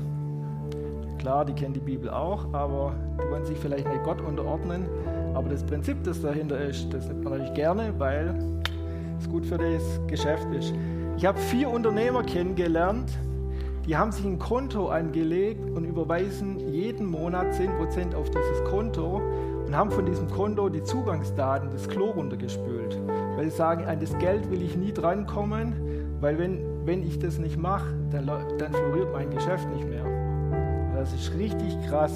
Klar, 1.19 1.45
die 1.45 1.53
kennen 1.53 1.75
die 1.75 1.81
Bibel 1.81 2.09
auch, 2.09 2.51
aber 2.51 2.95
die 3.19 3.31
wollen 3.31 3.45
sich 3.45 3.59
vielleicht 3.59 3.87
nicht 3.87 4.03
Gott 4.03 4.21
unterordnen. 4.21 4.87
Aber 5.35 5.49
das 5.49 5.63
Prinzip, 5.63 6.03
das 6.03 6.19
dahinter 6.19 6.59
ist, 6.59 6.91
das 6.91 7.07
nimmt 7.07 7.25
man 7.25 7.33
natürlich 7.33 7.53
gerne, 7.53 7.93
weil 7.99 8.33
es 9.19 9.29
gut 9.29 9.45
für 9.45 9.59
das 9.59 9.83
Geschäft 10.07 10.47
ist. 10.51 10.73
Ich 11.15 11.27
habe 11.27 11.37
vier 11.37 11.69
Unternehmer 11.69 12.23
kennengelernt, 12.23 13.11
die 13.85 13.95
haben 13.95 14.11
sich 14.11 14.25
ein 14.25 14.39
Konto 14.39 14.89
angelegt 14.89 15.63
und 15.75 15.85
überweisen 15.85 16.59
jeden 16.73 17.05
Monat 17.05 17.53
10% 17.53 18.15
auf 18.15 18.31
dieses 18.31 18.63
Konto 18.63 19.21
und 19.71 19.77
haben 19.77 19.91
von 19.91 20.05
diesem 20.05 20.29
Konto 20.29 20.67
die 20.67 20.83
Zugangsdaten 20.83 21.69
des 21.69 21.87
Klo 21.87 22.09
runtergespült. 22.09 22.99
Weil 23.37 23.49
sie 23.49 23.55
sagen, 23.55 23.85
an 23.85 24.01
das 24.01 24.17
Geld 24.17 24.51
will 24.51 24.61
ich 24.61 24.75
nie 24.75 24.91
drankommen, 24.91 26.17
weil 26.19 26.37
wenn, 26.37 26.85
wenn 26.85 27.07
ich 27.07 27.19
das 27.19 27.37
nicht 27.37 27.57
mache, 27.57 27.87
dann, 28.11 28.25
dann 28.25 28.73
floriert 28.73 29.13
mein 29.13 29.29
Geschäft 29.29 29.69
nicht 29.69 29.87
mehr. 29.87 30.03
Das 30.93 31.13
ist 31.13 31.33
richtig 31.35 31.73
krass. 31.87 32.11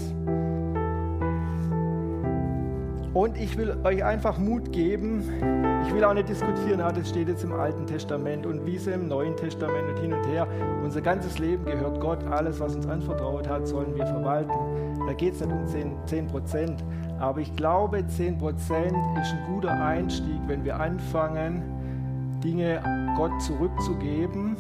Und 3.13 3.37
ich 3.37 3.57
will 3.57 3.77
euch 3.85 4.03
einfach 4.03 4.37
Mut 4.37 4.73
geben. 4.73 5.23
Ich 5.87 5.93
will 5.93 6.03
auch 6.03 6.13
nicht 6.13 6.27
diskutieren, 6.27 6.81
ah, 6.81 6.91
das 6.91 7.07
steht 7.07 7.29
jetzt 7.29 7.45
im 7.45 7.53
Alten 7.53 7.87
Testament 7.87 8.45
und 8.45 8.65
wie 8.65 8.75
es 8.75 8.85
im 8.87 9.07
Neuen 9.07 9.37
Testament 9.37 9.87
und 9.91 9.99
hin 9.99 10.11
und 10.11 10.27
her. 10.27 10.45
Unser 10.83 10.99
ganzes 10.99 11.39
Leben 11.39 11.63
gehört 11.63 12.01
Gott. 12.01 12.21
Alles, 12.25 12.59
was 12.59 12.75
uns 12.75 12.85
anvertraut 12.85 13.47
hat, 13.47 13.65
sollen 13.65 13.95
wir 13.95 14.05
verwalten. 14.05 14.51
Da 15.07 15.13
geht 15.13 15.35
es 15.35 15.39
nicht 15.39 15.53
um 15.53 16.05
10 16.05 16.27
Prozent. 16.27 16.83
Aber 17.19 17.39
ich 17.39 17.55
glaube, 17.55 18.05
10 18.05 18.37
Prozent 18.37 18.95
ist 19.21 19.31
ein 19.31 19.39
guter 19.47 19.71
Einstieg, 19.71 20.39
wenn 20.47 20.63
wir 20.63 20.79
anfangen, 20.79 21.63
Dinge 22.43 22.81
Gott 23.15 23.31
zurückzugeben. 23.41 24.55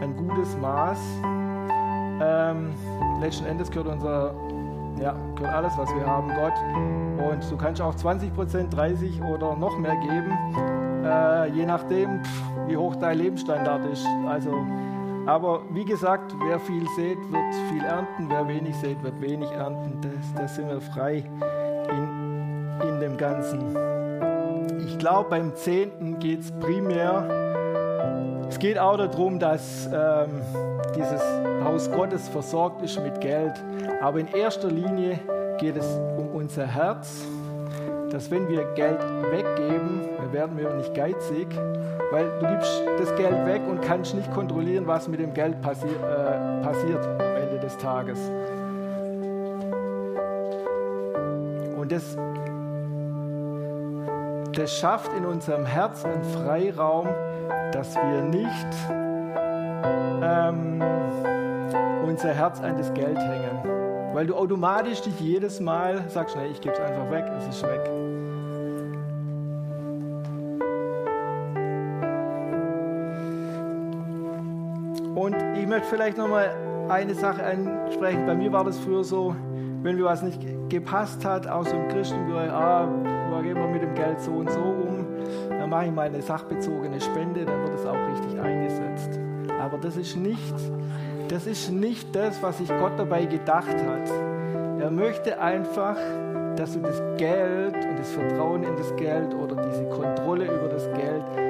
Ein 0.00 0.16
gutes 0.16 0.56
Maß. 0.58 0.98
Ähm, 2.22 2.70
letzten 3.20 3.46
Endes 3.46 3.70
gehört 3.70 3.88
unser, 3.88 4.34
ja, 5.00 5.14
gehört 5.36 5.54
alles, 5.54 5.72
was 5.76 5.94
wir 5.94 6.06
haben, 6.06 6.28
Gott. 6.28 6.54
Und 7.28 7.50
du 7.50 7.56
kannst 7.56 7.80
auch 7.80 7.94
20 7.94 8.32
Prozent, 8.34 8.74
30% 8.74 9.34
oder 9.34 9.56
noch 9.56 9.76
mehr 9.78 9.96
geben, 9.96 10.38
äh, 11.04 11.48
je 11.50 11.66
nachdem, 11.66 12.20
wie 12.66 12.76
hoch 12.76 12.96
dein 12.96 13.18
Lebensstandard 13.18 13.84
ist. 13.86 14.06
Also, 14.28 14.64
aber 15.26 15.62
wie 15.70 15.84
gesagt, 15.84 16.34
wer 16.44 16.58
viel 16.60 16.86
sät, 16.96 17.18
wird 17.30 17.54
viel 17.70 17.82
ernten, 17.82 18.28
wer 18.28 18.46
wenig 18.46 18.76
sät, 18.76 19.02
wird 19.02 19.20
wenig 19.20 19.50
ernten. 19.50 20.00
Das 20.36 20.56
sind 20.56 20.68
wir 20.68 20.80
frei 20.80 21.24
in, 21.90 22.88
in 22.88 23.00
dem 23.00 23.16
Ganzen. 23.16 23.76
Ich 24.86 24.98
glaube, 24.98 25.30
beim 25.30 25.54
Zehnten 25.54 26.18
geht 26.18 26.40
es 26.40 26.52
primär 26.52 27.26
Es 28.48 28.58
geht 28.58 28.78
auch 28.78 28.96
darum, 28.96 29.38
dass 29.38 29.86
ähm, 29.86 30.42
dieses 30.94 31.22
Haus 31.64 31.90
Gottes 31.90 32.28
versorgt 32.28 32.82
ist 32.82 33.02
mit 33.02 33.20
Geld. 33.20 33.52
Aber 34.00 34.20
in 34.20 34.28
erster 34.28 34.68
Linie 34.68 35.18
geht 35.58 35.76
es 35.76 35.98
um 36.18 36.28
unser 36.28 36.66
Herz, 36.66 37.24
dass 38.14 38.30
wenn 38.30 38.48
wir 38.48 38.64
Geld 38.74 39.00
weggeben, 39.32 40.08
dann 40.18 40.32
werden 40.32 40.56
wir 40.56 40.72
nicht 40.74 40.94
geizig, 40.94 41.48
weil 42.12 42.30
du 42.38 42.46
gibst 42.46 42.82
das 42.96 43.16
Geld 43.16 43.44
weg 43.44 43.60
und 43.68 43.82
kannst 43.82 44.14
nicht 44.14 44.32
kontrollieren, 44.32 44.86
was 44.86 45.08
mit 45.08 45.18
dem 45.18 45.34
Geld 45.34 45.60
passi 45.62 45.88
äh, 45.88 46.62
passiert 46.62 47.04
am 47.04 47.36
Ende 47.36 47.58
des 47.58 47.76
Tages. 47.76 48.18
Und 51.76 51.90
das, 51.90 52.16
das 54.52 54.78
schafft 54.78 55.12
in 55.18 55.26
unserem 55.26 55.66
Herz 55.66 56.04
einen 56.04 56.22
Freiraum, 56.22 57.08
dass 57.72 57.96
wir 57.96 58.22
nicht 58.22 58.76
ähm, 60.22 60.80
unser 62.06 62.32
Herz 62.32 62.60
an 62.60 62.78
das 62.78 62.94
Geld 62.94 63.18
hängen. 63.18 63.58
Weil 64.14 64.28
du 64.28 64.36
automatisch 64.36 65.00
dich 65.00 65.18
jedes 65.18 65.58
Mal 65.58 66.04
sagst, 66.08 66.36
nee, 66.36 66.46
ich 66.46 66.60
gebe 66.60 66.76
es 66.76 66.80
einfach 66.80 67.10
weg, 67.10 67.24
es 67.36 67.48
ist 67.48 67.64
weg. 67.64 68.03
Möchte 75.74 75.88
vielleicht 75.88 76.16
nochmal 76.16 76.54
eine 76.88 77.14
Sache 77.14 77.44
ansprechen. 77.44 78.26
Bei 78.26 78.34
mir 78.34 78.52
war 78.52 78.62
das 78.62 78.78
früher 78.78 79.02
so, 79.02 79.34
wenn 79.82 79.96
mir 79.96 80.04
was 80.04 80.22
nicht 80.22 80.40
gepasst 80.68 81.24
hat, 81.24 81.48
auch 81.48 81.66
so 81.66 81.74
im 81.74 81.88
Christenbereich, 81.88 82.48
ah, 82.48 82.88
da 83.30 83.42
gehen 83.42 83.56
wir 83.56 83.66
mit 83.66 83.82
dem 83.82 83.92
Geld 83.94 84.20
so 84.20 84.30
und 84.30 84.50
so 84.52 84.60
um, 84.60 85.04
dann 85.50 85.68
mache 85.68 85.86
ich 85.86 85.90
mal 85.90 86.06
eine 86.06 86.22
sachbezogene 86.22 87.00
Spende, 87.00 87.44
dann 87.44 87.60
wird 87.62 87.74
es 87.74 87.86
auch 87.86 87.96
richtig 88.08 88.40
eingesetzt. 88.40 89.18
Aber 89.60 89.78
das 89.78 89.96
ist 89.96 90.16
nicht, 90.16 90.54
das 91.26 91.46
ist 91.48 91.72
nicht 91.72 92.14
das, 92.14 92.40
was 92.40 92.58
sich 92.58 92.68
Gott 92.68 92.92
dabei 92.96 93.24
gedacht 93.24 93.66
hat. 93.66 94.10
Er 94.78 94.92
möchte 94.92 95.40
einfach, 95.40 95.96
dass 96.54 96.74
du 96.74 96.80
das 96.82 97.02
Geld 97.16 97.74
und 97.74 97.98
das 97.98 98.12
Vertrauen 98.12 98.62
in 98.62 98.76
das 98.76 98.94
Geld 98.94 99.34
oder 99.34 99.56
diese 99.56 99.84
Kontrolle 99.88 100.44
über 100.44 100.68
das 100.68 100.84
Geld 100.92 101.43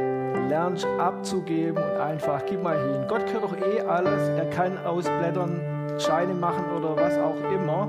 lernst 0.48 0.86
abzugeben 0.98 1.82
und 1.82 2.00
einfach, 2.00 2.42
gib 2.46 2.62
mal 2.62 2.76
hin. 2.76 3.04
Gott 3.08 3.26
gehört 3.26 3.44
doch 3.44 3.56
eh 3.56 3.80
alles. 3.80 4.28
Er 4.28 4.46
kann 4.50 4.78
aus 4.84 5.04
Blättern 5.04 5.60
Scheine 5.98 6.34
machen 6.34 6.64
oder 6.76 6.96
was 6.96 7.16
auch 7.18 7.36
immer. 7.52 7.88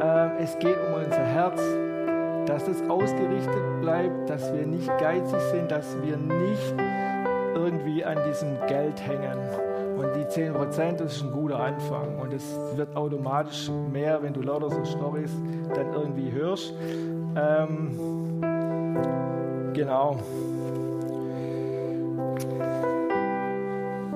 Äh, 0.00 0.42
es 0.42 0.58
geht 0.58 0.76
um 0.88 0.94
unser 0.94 1.24
Herz, 1.24 1.60
dass 2.46 2.66
es 2.68 2.82
ausgerichtet 2.88 3.80
bleibt, 3.80 4.30
dass 4.30 4.52
wir 4.52 4.66
nicht 4.66 4.88
geizig 4.98 5.40
sind, 5.52 5.70
dass 5.70 5.96
wir 6.02 6.16
nicht 6.16 6.74
irgendwie 7.54 8.04
an 8.04 8.18
diesem 8.26 8.56
Geld 8.66 9.00
hängen. 9.06 9.38
Und 9.98 10.14
die 10.14 10.24
10% 10.24 11.02
ist 11.02 11.22
ein 11.22 11.32
guter 11.32 11.58
Anfang. 11.58 12.18
Und 12.20 12.32
es 12.32 12.56
wird 12.76 12.96
automatisch 12.96 13.68
mehr, 13.92 14.22
wenn 14.22 14.32
du 14.32 14.42
lauter 14.42 14.70
so 14.70 14.84
Storys 14.84 15.32
dann 15.74 15.92
irgendwie 15.92 16.30
hörst. 16.30 16.72
Ähm, 17.36 18.40
genau. 19.74 20.18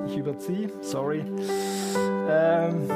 Ich 0.05 0.17
überziehe, 0.17 0.69
sorry. 0.81 1.23
Ähm, 2.29 2.89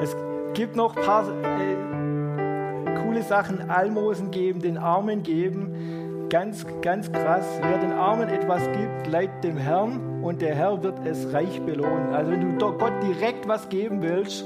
es 0.00 0.16
gibt 0.54 0.76
noch 0.76 0.96
ein 0.96 1.02
paar 1.02 1.24
äh, 1.28 3.02
coole 3.02 3.22
Sachen. 3.22 3.70
Almosen 3.70 4.30
geben, 4.30 4.60
den 4.60 4.78
Armen 4.78 5.22
geben. 5.22 6.28
Ganz, 6.30 6.66
ganz 6.82 7.10
krass. 7.12 7.44
Wer 7.62 7.78
den 7.78 7.92
Armen 7.92 8.28
etwas 8.28 8.62
gibt, 8.72 9.06
leiht 9.06 9.44
dem 9.44 9.56
Herrn 9.56 10.22
und 10.22 10.40
der 10.40 10.54
Herr 10.54 10.82
wird 10.82 11.06
es 11.06 11.32
reich 11.32 11.60
belohnen. 11.62 12.12
Also 12.14 12.32
wenn 12.32 12.58
du 12.58 12.72
Gott 12.72 12.92
direkt 13.02 13.46
was 13.46 13.68
geben 13.68 14.02
willst, 14.02 14.44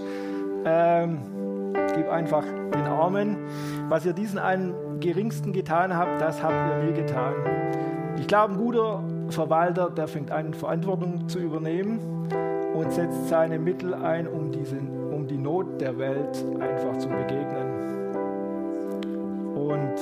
ähm, 0.64 1.18
gib 1.94 2.10
einfach 2.10 2.44
den 2.74 2.86
Armen. 2.86 3.36
Was 3.88 4.04
ihr 4.04 4.12
diesen 4.12 4.38
einen 4.38 5.00
geringsten 5.00 5.52
getan 5.52 5.96
habt, 5.96 6.20
das 6.20 6.42
habt 6.42 6.54
ihr 6.54 6.84
mir 6.84 6.92
getan. 6.92 7.34
Ich 8.18 8.26
glaube, 8.26 8.54
ein 8.54 8.58
guter 8.58 9.02
Verwalter, 9.30 9.90
der 9.90 10.08
fängt 10.08 10.30
an, 10.30 10.54
Verantwortung 10.54 11.28
zu 11.28 11.38
übernehmen 11.38 11.98
und 12.74 12.92
setzt 12.92 13.28
seine 13.28 13.58
Mittel 13.58 13.94
ein, 13.94 14.28
um, 14.28 14.52
diesen, 14.52 15.12
um 15.12 15.26
die 15.26 15.36
Not 15.36 15.80
der 15.80 15.98
Welt 15.98 16.44
einfach 16.60 16.96
zu 16.98 17.08
begegnen. 17.08 17.78
Und 19.54 19.94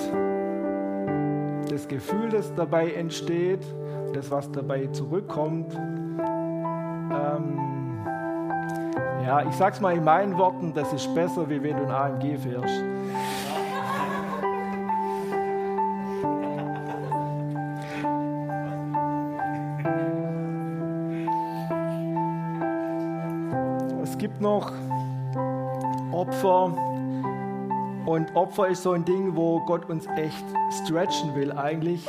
das 1.71 1.89
Gefühl, 1.89 2.29
das 2.31 2.55
dabei 2.55 2.93
entsteht, 2.93 3.61
das, 4.13 4.31
was 4.31 4.51
dabei 4.53 4.87
zurückkommt, 4.89 5.75
ähm, 5.75 7.59
ja, 9.25 9.43
ich 9.47 9.55
sag's 9.57 9.81
mal 9.81 9.97
in 9.97 10.05
meinen 10.05 10.37
Worten, 10.39 10.73
das 10.75 10.93
ist 10.93 11.13
besser, 11.15 11.49
wie 11.49 11.63
wenn 11.63 11.77
du 11.77 11.83
ein 11.83 11.91
AMG 11.91 12.39
fährst. 12.39 12.96
Noch 24.47 24.71
Opfer. 26.13 26.73
Und 28.07 28.37
Opfer 28.37 28.69
ist 28.69 28.85
so 28.85 28.93
ein 28.93 29.05
Ding, 29.05 29.35
wo 29.35 29.61
Gott 29.67 29.91
uns 29.91 30.07
echt 30.17 30.45
stretchen 30.85 31.35
will 31.35 31.51
eigentlich. 31.51 32.07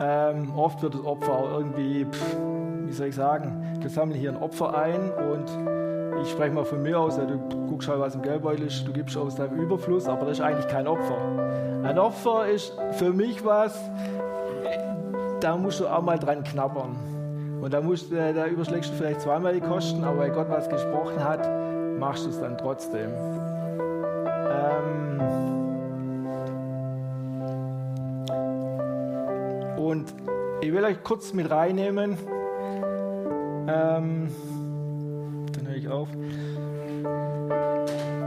Ähm, 0.00 0.52
oft 0.56 0.80
wird 0.82 0.94
das 0.94 1.04
Opfer 1.04 1.32
auch 1.32 1.50
irgendwie, 1.58 2.04
pff, 2.04 2.36
wie 2.86 2.92
soll 2.92 3.08
ich 3.08 3.16
sagen, 3.16 3.78
wir 3.80 3.90
sammeln 3.90 4.20
hier 4.20 4.30
ein 4.30 4.36
Opfer 4.36 4.78
ein 4.78 5.10
und 5.10 6.22
ich 6.22 6.30
spreche 6.30 6.52
mal 6.52 6.64
von 6.64 6.82
mir 6.82 7.00
aus, 7.00 7.16
ja, 7.16 7.24
du 7.24 7.38
guckst 7.66 7.88
halt, 7.88 7.98
was 7.98 8.14
im 8.14 8.22
Geldbeutel 8.22 8.66
ist, 8.66 8.86
du 8.86 8.92
gibst 8.92 9.16
aus 9.16 9.34
deinem 9.34 9.58
Überfluss, 9.58 10.06
aber 10.06 10.26
das 10.26 10.38
ist 10.38 10.44
eigentlich 10.44 10.68
kein 10.68 10.86
Opfer. 10.86 11.18
Ein 11.82 11.98
Opfer 11.98 12.46
ist 12.46 12.76
für 12.92 13.12
mich 13.12 13.44
was, 13.44 13.90
da 15.40 15.56
musst 15.56 15.80
du 15.80 15.88
auch 15.88 16.02
mal 16.02 16.18
dran 16.18 16.44
knabbern. 16.44 17.15
Und 17.66 17.72
da, 17.72 17.80
musst, 17.80 18.12
äh, 18.12 18.32
da 18.32 18.46
überschlägst 18.46 18.92
du 18.92 18.94
vielleicht 18.94 19.22
zweimal 19.22 19.52
die 19.52 19.60
Kosten, 19.60 20.04
aber 20.04 20.18
weil 20.18 20.30
Gott 20.30 20.48
was 20.48 20.68
gesprochen 20.68 21.18
hat, 21.18 21.40
machst 21.98 22.24
du 22.24 22.30
es 22.30 22.38
dann 22.38 22.56
trotzdem. 22.56 23.10
Ähm 24.52 25.20
und 29.76 30.14
ich 30.60 30.72
will 30.72 30.84
euch 30.84 31.02
kurz 31.02 31.32
mit 31.32 31.50
reinnehmen. 31.50 32.16
Ähm 33.66 34.28
dann 35.52 35.66
höre 35.66 35.76
ich 35.76 35.88
auf. 35.88 36.06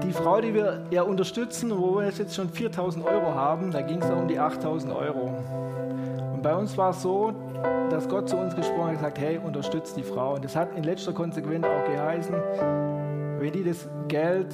Die 0.04 0.12
Frau, 0.12 0.42
die 0.42 0.54
wir 0.54 0.82
ja 0.92 1.04
unterstützen, 1.04 1.72
wo 1.78 1.96
wir 1.96 2.10
jetzt 2.10 2.36
schon 2.36 2.50
4000 2.50 3.06
Euro 3.06 3.34
haben, 3.36 3.72
da 3.72 3.84
ging 3.84 4.02
es 4.02 4.10
um 4.10 4.28
die 4.28 4.38
8000 4.38 4.94
Euro. 4.94 5.34
Und 6.34 6.44
bei 6.44 6.54
uns 6.54 6.78
war 6.78 6.90
es 6.90 7.02
so, 7.02 7.34
dass 7.90 8.08
Gott 8.08 8.30
zu 8.30 8.38
uns 8.38 8.56
gesprochen 8.56 8.82
hat 8.82 8.90
und 8.90 8.98
gesagt, 8.98 9.20
hey, 9.20 9.40
unterstützt 9.44 9.98
die 9.98 10.04
Frau. 10.04 10.36
Und 10.36 10.46
das 10.46 10.56
hat 10.56 10.76
in 10.76 10.84
letzter 10.84 11.14
Konsequenz 11.14 11.66
auch 11.66 11.86
geheißen, 11.86 12.36
wenn 13.40 13.52
die 13.52 13.64
das 13.64 13.88
Geld 14.08 14.54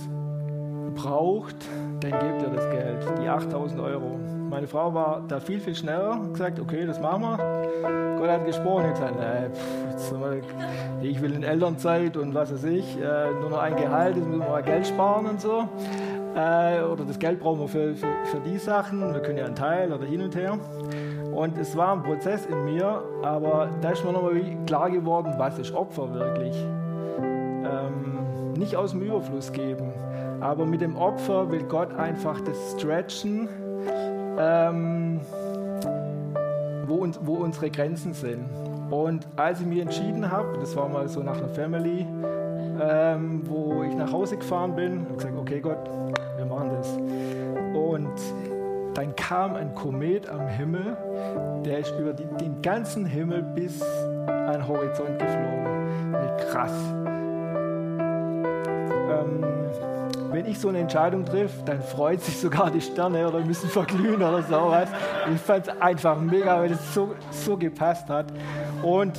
braucht, 0.95 1.55
dann 1.99 2.11
gebt 2.11 2.41
ihr 2.41 2.49
das 2.49 2.69
Geld, 2.69 3.05
die 3.21 3.27
8000 3.27 3.79
Euro. 3.81 4.19
Meine 4.49 4.67
Frau 4.67 4.93
war 4.93 5.23
da 5.27 5.39
viel, 5.39 5.59
viel 5.59 5.75
schneller 5.75 6.11
und 6.11 6.33
gesagt, 6.33 6.59
okay, 6.59 6.85
das 6.85 6.99
machen 6.99 7.21
wir. 7.23 8.17
Gott 8.17 8.29
hat 8.29 8.45
gesprochen 8.45 8.85
und 8.85 8.93
gesagt, 8.93 9.15
nee, 9.19 9.49
pff, 9.53 10.05
ich 11.01 11.21
will 11.21 11.33
in 11.33 11.43
Elternzeit 11.43 12.15
und 12.17 12.33
was 12.33 12.53
weiß 12.53 12.63
ich, 12.65 12.97
äh, 12.97 13.31
nur 13.39 13.49
noch 13.49 13.59
ein 13.59 13.75
Gehalt, 13.75 14.15
jetzt 14.15 14.27
müssen 14.27 14.41
wir 14.41 14.49
mal 14.49 14.63
Geld 14.63 14.87
sparen 14.87 15.25
und 15.25 15.41
so. 15.41 15.67
Äh, 16.35 16.81
oder 16.81 17.05
das 17.05 17.19
Geld 17.19 17.39
brauchen 17.39 17.61
wir 17.61 17.67
für, 17.67 17.95
für, 17.95 18.07
für 18.25 18.39
die 18.39 18.57
Sachen, 18.57 19.13
wir 19.13 19.21
können 19.21 19.37
ja 19.37 19.45
einen 19.45 19.55
Teil 19.55 19.91
oder 19.91 20.05
hin 20.05 20.21
und 20.21 20.35
her. 20.35 20.57
Und 21.35 21.57
es 21.57 21.75
war 21.75 21.91
ein 21.91 22.01
Prozess 22.01 22.45
in 22.45 22.63
mir, 22.63 23.03
aber 23.21 23.69
da 23.81 23.89
ist 23.89 24.05
mir 24.05 24.13
nochmal 24.13 24.41
klar 24.65 24.89
geworden, 24.89 25.33
was 25.37 25.59
ist 25.59 25.73
Opfer 25.75 26.13
wirklich. 26.13 26.55
Ähm, 27.19 28.53
nicht 28.57 28.77
aus 28.77 28.91
dem 28.91 29.01
Überfluss 29.01 29.51
geben, 29.51 29.91
aber 30.39 30.65
mit 30.65 30.79
dem 30.79 30.95
Opfer 30.95 31.51
will 31.51 31.63
Gott 31.63 31.93
einfach 31.95 32.39
das 32.39 32.55
stretchen, 32.77 33.49
ähm, 34.39 35.19
wo, 36.87 36.95
uns, 36.95 37.19
wo 37.21 37.33
unsere 37.33 37.69
Grenzen 37.69 38.13
sind. 38.13 38.45
Und 38.89 39.27
als 39.35 39.59
ich 39.59 39.67
mich 39.67 39.79
entschieden 39.79 40.31
habe, 40.31 40.57
das 40.59 40.73
war 40.77 40.87
mal 40.87 41.09
so 41.09 41.21
nach 41.21 41.37
einer 41.37 41.49
Family, 41.49 42.07
ähm, 42.81 43.41
wo 43.45 43.83
ich 43.83 43.93
nach 43.95 44.11
Hause 44.11 44.37
gefahren 44.37 44.73
bin, 44.73 45.05
habe 45.05 45.15
gesagt, 45.15 45.37
okay 45.37 45.59
Gott, 45.59 45.89
wir 46.37 46.45
machen 46.45 46.69
das. 46.77 46.97
Und 47.73 48.13
dann 48.95 49.15
kam 49.15 49.55
ein 49.55 49.75
Komet 49.75 50.27
am 50.29 50.47
Himmel, 50.47 50.97
der 51.65 51.79
ist 51.79 51.93
über 51.99 52.13
die, 52.13 52.25
den 52.39 52.61
ganzen 52.61 53.05
Himmel 53.05 53.43
bis 53.43 53.81
an 54.27 54.53
den 54.53 54.67
Horizont 54.67 55.19
geflogen. 55.19 56.13
Wie 56.13 56.43
krass. 56.49 56.71
Ähm, 59.11 59.43
wenn 60.31 60.45
ich 60.45 60.59
so 60.59 60.69
eine 60.69 60.79
Entscheidung 60.79 61.25
treffe, 61.25 61.63
dann 61.65 61.81
freut 61.81 62.21
sich 62.21 62.39
sogar 62.39 62.71
die 62.71 62.81
Sterne 62.81 63.27
oder 63.27 63.39
müssen 63.41 63.69
verglühen 63.69 64.15
oder 64.15 64.41
sowas. 64.43 64.89
Ich 65.33 65.41
fand 65.41 65.67
es 65.67 65.81
einfach 65.81 66.19
mega, 66.19 66.59
weil 66.59 66.71
es 66.71 66.93
so, 66.93 67.15
so 67.31 67.57
gepasst 67.57 68.07
hat. 68.09 68.27
Und 68.81 69.13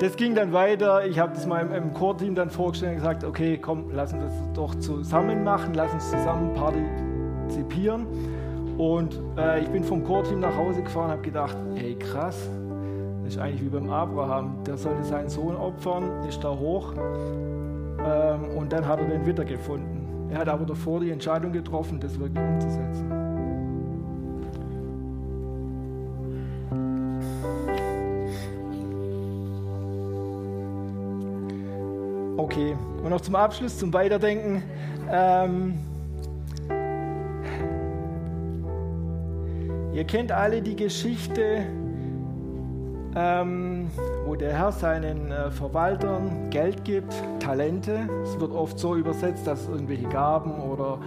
das 0.00 0.16
ging 0.16 0.34
dann 0.34 0.52
weiter. 0.54 1.06
Ich 1.06 1.18
habe 1.18 1.34
das 1.34 1.46
meinem 1.46 1.72
im 1.74 1.92
Chorteam 1.92 2.34
dann 2.34 2.48
vorgestellt 2.48 2.92
und 2.92 2.98
gesagt, 2.98 3.24
okay, 3.24 3.58
komm, 3.58 3.90
lass 3.92 4.12
uns 4.14 4.22
das 4.24 4.32
doch 4.54 4.74
zusammen 4.76 5.44
machen, 5.44 5.74
lass 5.74 5.92
uns 5.92 6.10
zusammen 6.10 6.54
partizipieren. 6.54 8.06
Und 8.78 9.20
äh, 9.36 9.60
ich 9.60 9.68
bin 9.68 9.82
vom 9.82 10.04
Chorteam 10.04 10.38
nach 10.38 10.56
Hause 10.56 10.82
gefahren 10.82 11.06
und 11.06 11.10
habe 11.10 11.22
gedacht, 11.22 11.56
ey 11.74 11.96
krass, 11.96 12.48
das 13.24 13.34
ist 13.34 13.38
eigentlich 13.38 13.62
wie 13.62 13.68
beim 13.68 13.90
Abraham. 13.90 14.62
Der 14.64 14.76
sollte 14.78 15.02
seinen 15.02 15.28
Sohn 15.28 15.56
opfern, 15.56 16.04
ist 16.28 16.42
da 16.44 16.50
hoch 16.50 16.94
ähm, 16.94 18.56
und 18.56 18.72
dann 18.72 18.86
hat 18.86 19.00
er 19.00 19.06
den 19.06 19.26
wiedergefunden. 19.26 20.30
Er 20.30 20.38
hat 20.38 20.48
aber 20.48 20.64
davor 20.64 21.00
die 21.00 21.10
Entscheidung 21.10 21.50
getroffen, 21.50 21.98
das 21.98 22.18
wirklich 22.20 22.44
umzusetzen. 22.44 23.12
Okay, 32.36 32.76
und 33.02 33.10
noch 33.10 33.20
zum 33.22 33.34
Abschluss, 33.34 33.76
zum 33.76 33.92
Weiterdenken. 33.92 34.62
Ähm, 35.10 35.74
ihr 39.98 40.04
kennt 40.04 40.30
alle 40.30 40.62
die 40.62 40.76
Geschichte, 40.76 41.66
ähm, 43.16 43.88
wo 44.24 44.36
der 44.36 44.52
Herr 44.52 44.70
seinen 44.70 45.32
äh, 45.32 45.50
Verwaltern 45.50 46.50
Geld 46.50 46.84
gibt, 46.84 47.12
Talente. 47.40 48.08
Es 48.22 48.38
wird 48.38 48.52
oft 48.52 48.78
so 48.78 48.94
übersetzt, 48.94 49.44
dass 49.44 49.62
es 49.62 49.68
irgendwelche 49.68 50.08
Gaben 50.08 50.60
oder 50.60 51.00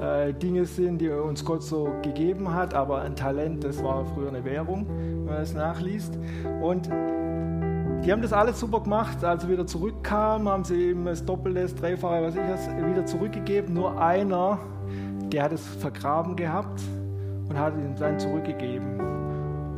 äh, 0.00 0.32
Dinge 0.32 0.64
sind, 0.64 1.02
die 1.02 1.10
uns 1.10 1.44
Gott 1.44 1.62
so 1.62 1.90
gegeben 2.00 2.54
hat. 2.54 2.72
Aber 2.72 3.02
ein 3.02 3.14
Talent, 3.14 3.62
das 3.62 3.84
war 3.84 4.06
früher 4.06 4.28
eine 4.28 4.42
Währung, 4.42 4.86
wenn 4.88 5.24
man 5.26 5.42
es 5.42 5.52
nachliest. 5.52 6.18
Und 6.62 6.86
die 6.86 8.10
haben 8.10 8.22
das 8.22 8.32
alles 8.32 8.58
super 8.58 8.80
gemacht. 8.80 9.22
Als 9.22 9.42
sie 9.42 9.50
wieder 9.50 9.66
zurückkamen, 9.66 10.48
haben 10.48 10.64
sie 10.64 10.82
eben 10.82 11.04
das 11.04 11.22
Doppelte, 11.26 11.60
das 11.60 11.74
Dreifache, 11.74 12.22
was 12.22 12.34
ich 12.34 12.40
was, 12.40 12.68
wieder 12.74 13.04
zurückgegeben. 13.04 13.74
Nur 13.74 14.00
einer, 14.00 14.58
der 15.30 15.42
hat 15.42 15.52
es 15.52 15.60
vergraben 15.60 16.36
gehabt 16.36 16.80
und 17.50 17.58
hat 17.58 17.74
ihm 17.74 17.94
dann 17.98 18.18
zurückgegeben. 18.18 19.00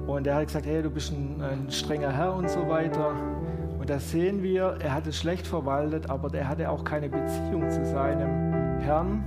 Und 0.07 0.27
er 0.27 0.37
hat 0.37 0.47
gesagt, 0.47 0.67
hey, 0.67 0.83
du 0.83 0.91
bist 0.91 1.13
ein, 1.13 1.41
ein 1.41 1.71
strenger 1.71 2.13
Herr 2.13 2.35
und 2.35 2.49
so 2.49 2.69
weiter. 2.69 3.15
Und 3.79 3.89
da 3.89 3.99
sehen 3.99 4.43
wir, 4.43 4.77
er 4.81 4.95
hat 4.95 5.07
es 5.07 5.17
schlecht 5.17 5.47
verwaltet, 5.47 6.09
aber 6.11 6.33
er 6.35 6.49
hatte 6.49 6.71
auch 6.71 6.85
keine 6.85 7.09
Beziehung 7.09 7.69
zu 7.71 7.85
seinem 7.87 8.79
Herrn. 8.81 9.25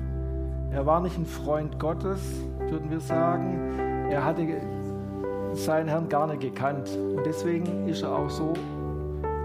Er 0.71 0.85
war 0.85 1.01
nicht 1.01 1.17
ein 1.17 1.25
Freund 1.25 1.79
Gottes, 1.79 2.21
würden 2.69 2.89
wir 2.91 2.99
sagen. 2.99 4.09
Er 4.09 4.23
hatte 4.23 4.45
seinen 5.53 5.89
Herrn 5.89 6.07
gar 6.07 6.27
nicht 6.27 6.41
gekannt. 6.41 6.89
Und 6.95 7.25
deswegen 7.25 7.87
ist 7.87 8.03
er 8.03 8.11
auch 8.11 8.29
so 8.29 8.53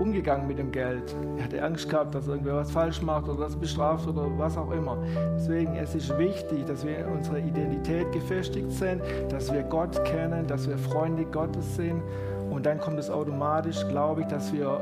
umgegangen 0.00 0.48
mit 0.48 0.58
dem 0.58 0.72
Geld. 0.72 1.14
Er 1.36 1.44
hatte 1.44 1.62
Angst 1.62 1.88
gehabt, 1.88 2.14
dass 2.14 2.26
irgendwer 2.26 2.56
was 2.56 2.70
falsch 2.70 3.02
macht 3.02 3.28
oder 3.28 3.44
das 3.44 3.54
bestraft 3.54 4.08
oder 4.08 4.26
was 4.36 4.56
auch 4.56 4.70
immer. 4.70 4.96
Deswegen 5.36 5.76
es 5.76 5.94
ist 5.94 6.16
wichtig, 6.18 6.64
dass 6.66 6.84
wir 6.84 6.98
in 6.98 7.06
unserer 7.06 7.38
Identität 7.38 8.10
gefestigt 8.12 8.72
sind, 8.72 9.02
dass 9.28 9.52
wir 9.52 9.62
Gott 9.62 10.02
kennen, 10.04 10.46
dass 10.46 10.68
wir 10.68 10.78
Freunde 10.78 11.24
Gottes 11.26 11.76
sind. 11.76 12.02
Und 12.50 12.66
dann 12.66 12.80
kommt 12.80 12.98
es 12.98 13.10
automatisch, 13.10 13.86
glaube 13.88 14.22
ich, 14.22 14.26
dass 14.26 14.52
wir 14.52 14.80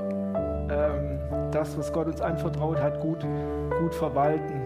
ähm, 0.71 1.19
das, 1.51 1.77
was 1.77 1.93
Gott 1.93 2.07
uns 2.07 2.21
anvertraut 2.21 2.79
hat, 2.79 3.01
gut, 3.01 3.27
gut 3.81 3.95
verwalten. 3.95 4.63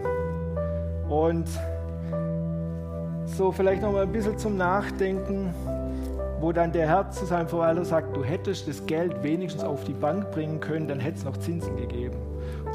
Und 1.09 1.49
so 3.25 3.51
vielleicht 3.51 3.81
noch 3.81 3.91
mal 3.91 4.03
ein 4.03 4.11
bisschen 4.11 4.37
zum 4.37 4.57
Nachdenken 4.57 5.53
wo 6.43 6.51
dann 6.51 6.73
der 6.73 6.89
Herr 6.89 7.09
zu 7.09 7.25
seinem 7.25 7.47
Verwalter 7.47 7.85
sagt, 7.85 8.17
du 8.17 8.21
hättest 8.21 8.67
das 8.67 8.85
Geld 8.85 9.23
wenigstens 9.23 9.63
auf 9.63 9.85
die 9.85 9.93
Bank 9.93 10.29
bringen 10.31 10.59
können, 10.59 10.89
dann 10.89 10.99
hätte 10.99 11.19
es 11.19 11.23
noch 11.23 11.37
Zinsen 11.37 11.77
gegeben. 11.77 12.17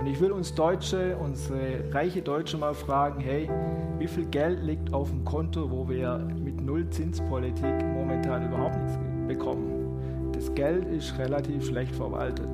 Und 0.01 0.07
ich 0.07 0.19
will 0.23 0.33
uns 0.33 0.55
Deutsche, 0.55 1.15
unsere 1.19 1.93
reiche 1.93 2.23
Deutsche 2.23 2.57
mal 2.57 2.73
fragen, 2.73 3.21
hey, 3.21 3.47
wie 3.99 4.07
viel 4.07 4.25
Geld 4.25 4.63
liegt 4.63 4.95
auf 4.95 5.11
dem 5.11 5.23
Konto, 5.23 5.71
wo 5.71 5.87
wir 5.87 6.17
mit 6.43 6.63
Nullzinspolitik 6.63 7.85
momentan 7.93 8.47
überhaupt 8.47 8.75
nichts 8.77 8.99
bekommen? 9.27 10.33
Das 10.33 10.55
Geld 10.55 10.87
ist 10.87 11.19
relativ 11.19 11.67
schlecht 11.67 11.95
verwaltet, 11.95 12.49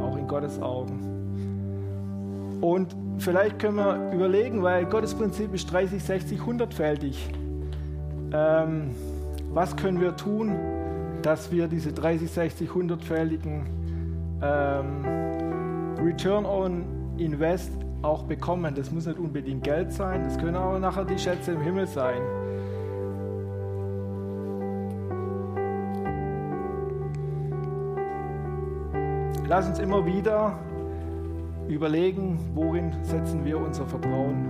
auch 0.00 0.16
in 0.16 0.26
Gottes 0.28 0.62
Augen. 0.62 2.58
Und 2.62 2.96
vielleicht 3.18 3.58
können 3.58 3.76
wir 3.76 4.12
überlegen, 4.14 4.62
weil 4.62 4.86
Gottes 4.86 5.12
Prinzip 5.12 5.52
ist 5.52 5.70
30, 5.70 6.02
60, 6.02 6.40
100-fältig. 6.40 7.18
Ähm, 8.32 8.92
was 9.54 9.76
können 9.76 10.00
wir 10.00 10.16
tun, 10.16 10.58
dass 11.22 11.52
wir 11.52 11.68
diese 11.68 11.92
30, 11.92 12.30
60, 12.30 12.70
100-fälligen 12.70 13.66
ähm, 14.42 15.94
Return 16.02 16.46
on 16.46 16.84
Invest 17.18 17.70
auch 18.02 18.24
bekommen. 18.24 18.74
Das 18.74 18.90
muss 18.90 19.06
nicht 19.06 19.18
unbedingt 19.18 19.62
Geld 19.62 19.92
sein, 19.92 20.24
das 20.24 20.38
können 20.38 20.56
auch 20.56 20.78
nachher 20.78 21.04
die 21.04 21.18
Schätze 21.18 21.52
im 21.52 21.60
Himmel 21.60 21.86
sein. 21.86 22.20
Lass 29.48 29.68
uns 29.68 29.78
immer 29.78 30.06
wieder 30.06 30.58
überlegen, 31.68 32.38
worin 32.54 32.92
setzen 33.02 33.44
wir 33.44 33.58
unser 33.58 33.86
Vertrauen. 33.86 34.48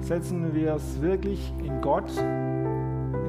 Setzen 0.00 0.54
wir 0.54 0.74
es 0.74 1.02
wirklich 1.02 1.52
in 1.62 1.80
Gott, 1.82 2.10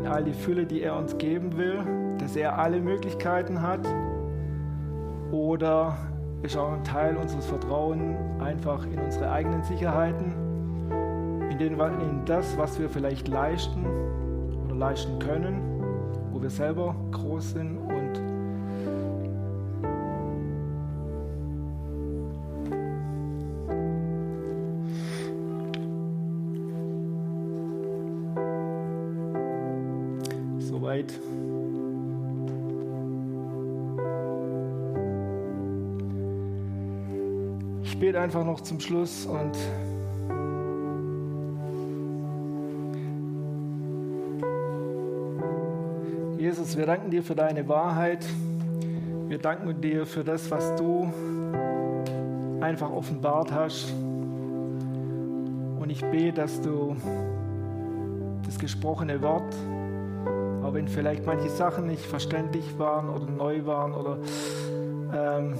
all 0.08 0.24
die 0.24 0.34
Fülle, 0.34 0.66
die 0.66 0.82
er 0.82 0.96
uns 0.96 1.18
geben 1.18 1.58
will, 1.58 1.84
dass 2.18 2.36
er 2.36 2.58
alle 2.58 2.80
Möglichkeiten 2.80 3.62
hat? 3.62 3.88
Oder 5.32 5.98
ist 6.42 6.58
auch 6.58 6.72
ein 6.72 6.84
Teil 6.84 7.18
unseres 7.18 7.46
Vertrauens 7.46 8.18
einfach 8.40 8.86
in 8.86 9.00
unsere 9.00 9.32
eigenen 9.32 9.64
Sicherheiten, 9.64 10.34
in, 11.50 11.58
den, 11.58 11.74
in 11.80 12.26
das, 12.26 12.58
was 12.58 12.80
wir 12.80 12.90
vielleicht 12.90 13.28
leisten 13.28 13.86
oder 14.66 14.76
leisten 14.76 15.20
können, 15.20 15.62
wo 16.32 16.42
wir 16.42 16.50
selber 16.50 16.96
groß 17.12 17.52
sind 17.52 17.78
bete 38.10 38.22
einfach 38.22 38.44
noch 38.44 38.62
zum 38.62 38.80
Schluss 38.80 39.28
und 39.28 39.56
Jesus, 46.40 46.76
wir 46.76 46.88
danken 46.88 47.12
dir 47.12 47.22
für 47.22 47.36
deine 47.36 47.68
Wahrheit. 47.68 48.26
Wir 49.28 49.38
danken 49.38 49.80
dir 49.80 50.08
für 50.08 50.24
das, 50.24 50.50
was 50.50 50.76
du 50.76 51.14
einfach 52.62 52.90
offenbart 52.90 53.52
hast. 53.52 53.92
Und 55.80 55.92
ich 55.92 56.02
bete, 56.02 56.34
dass 56.34 56.60
du 56.62 56.96
das 58.44 58.58
gesprochene 58.58 59.22
Wort 59.22 59.54
auch 60.70 60.74
wenn 60.76 60.88
vielleicht 60.88 61.26
manche 61.26 61.50
Sachen 61.50 61.88
nicht 61.88 62.06
verständlich 62.06 62.78
waren 62.78 63.10
oder 63.10 63.26
neu 63.26 63.66
waren 63.66 63.92
oder 63.94 64.18
ähm, 65.12 65.56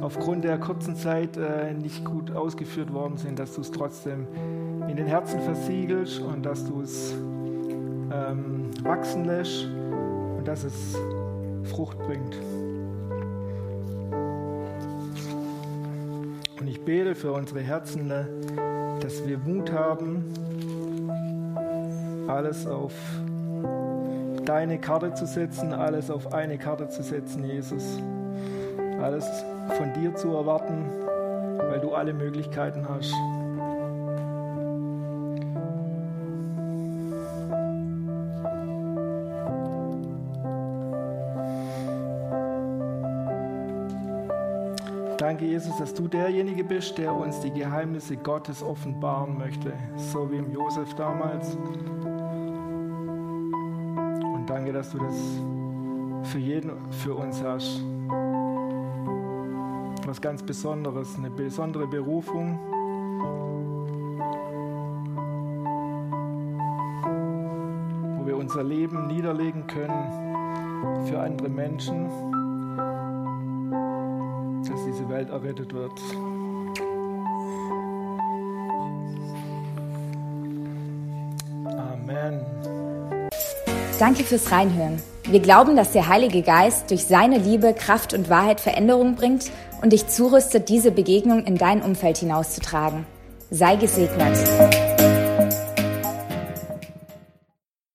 aufgrund 0.00 0.44
der 0.44 0.58
kurzen 0.58 0.96
Zeit 0.96 1.36
äh, 1.36 1.72
nicht 1.74 2.04
gut 2.04 2.30
ausgeführt 2.30 2.92
worden 2.92 3.16
sind, 3.16 3.38
dass 3.38 3.54
du 3.54 3.60
es 3.60 3.70
trotzdem 3.70 4.26
in 4.88 4.96
den 4.96 5.06
Herzen 5.06 5.40
versiegelst 5.40 6.20
und 6.20 6.44
dass 6.44 6.64
du 6.64 6.82
es 6.82 7.12
ähm, 7.12 8.70
wachsen 8.82 9.24
lässt 9.24 9.66
und 10.36 10.46
dass 10.46 10.64
es 10.64 10.96
Frucht 11.64 11.98
bringt. 11.98 12.36
Und 16.58 16.66
ich 16.66 16.80
bete 16.84 17.14
für 17.14 17.32
unsere 17.32 17.60
Herzen, 17.60 18.08
ne, 18.08 18.28
dass 19.00 19.26
wir 19.26 19.38
Mut 19.38 19.72
haben, 19.72 20.24
alles 22.28 22.66
auf 22.66 22.92
deine 24.44 24.78
Karte 24.78 25.14
zu 25.14 25.26
setzen, 25.26 25.72
alles 25.72 26.10
auf 26.10 26.32
eine 26.32 26.58
Karte 26.58 26.88
zu 26.88 27.02
setzen, 27.02 27.44
Jesus. 27.44 27.98
Alles 29.00 29.24
von 29.70 29.92
dir 29.92 30.14
zu 30.14 30.28
erwarten, 30.34 30.84
weil 31.58 31.80
du 31.80 31.92
alle 31.92 32.12
Möglichkeiten 32.12 32.86
hast. 32.88 33.14
Danke, 45.18 45.44
Jesus, 45.44 45.76
dass 45.76 45.94
du 45.94 46.08
derjenige 46.08 46.64
bist, 46.64 46.96
der 46.98 47.14
uns 47.14 47.40
die 47.40 47.52
Geheimnisse 47.52 48.16
Gottes 48.16 48.62
offenbaren 48.62 49.36
möchte, 49.38 49.72
so 49.96 50.30
wie 50.30 50.36
im 50.36 50.50
Josef 50.50 50.94
damals 50.94 51.56
danke, 54.50 54.72
dass 54.72 54.90
du 54.90 54.98
das 54.98 55.14
für 56.24 56.38
jeden, 56.38 56.72
für 56.90 57.14
uns 57.14 57.42
hast. 57.42 57.84
Was 60.10 60.20
ganz 60.20 60.42
Besonderes, 60.42 61.16
eine 61.16 61.30
besondere 61.30 61.86
Berufung. 61.86 62.58
Wo 68.18 68.26
wir 68.26 68.36
unser 68.36 68.64
Leben 68.64 69.06
niederlegen 69.06 69.68
können 69.68 71.06
für 71.06 71.20
andere 71.20 71.48
Menschen, 71.48 72.08
dass 74.68 74.84
diese 74.84 75.08
Welt 75.08 75.30
errettet 75.30 75.72
wird. 75.72 75.92
Amen. 81.78 82.44
Danke 84.00 84.24
fürs 84.24 84.50
Reinhören. 84.50 85.00
Wir 85.30 85.38
glauben, 85.38 85.76
dass 85.76 85.92
der 85.92 86.08
Heilige 86.08 86.42
Geist 86.42 86.90
durch 86.90 87.04
seine 87.04 87.38
Liebe, 87.38 87.72
Kraft 87.72 88.14
und 88.14 88.28
Wahrheit 88.28 88.58
Veränderung 88.58 89.14
bringt 89.14 89.52
und 89.80 89.92
dich 89.92 90.08
zurüstet, 90.08 90.68
diese 90.68 90.90
Begegnung 90.90 91.44
in 91.44 91.56
dein 91.56 91.82
Umfeld 91.82 92.18
hinauszutragen. 92.18 93.06
Sei 93.48 93.76
gesegnet. 93.76 94.36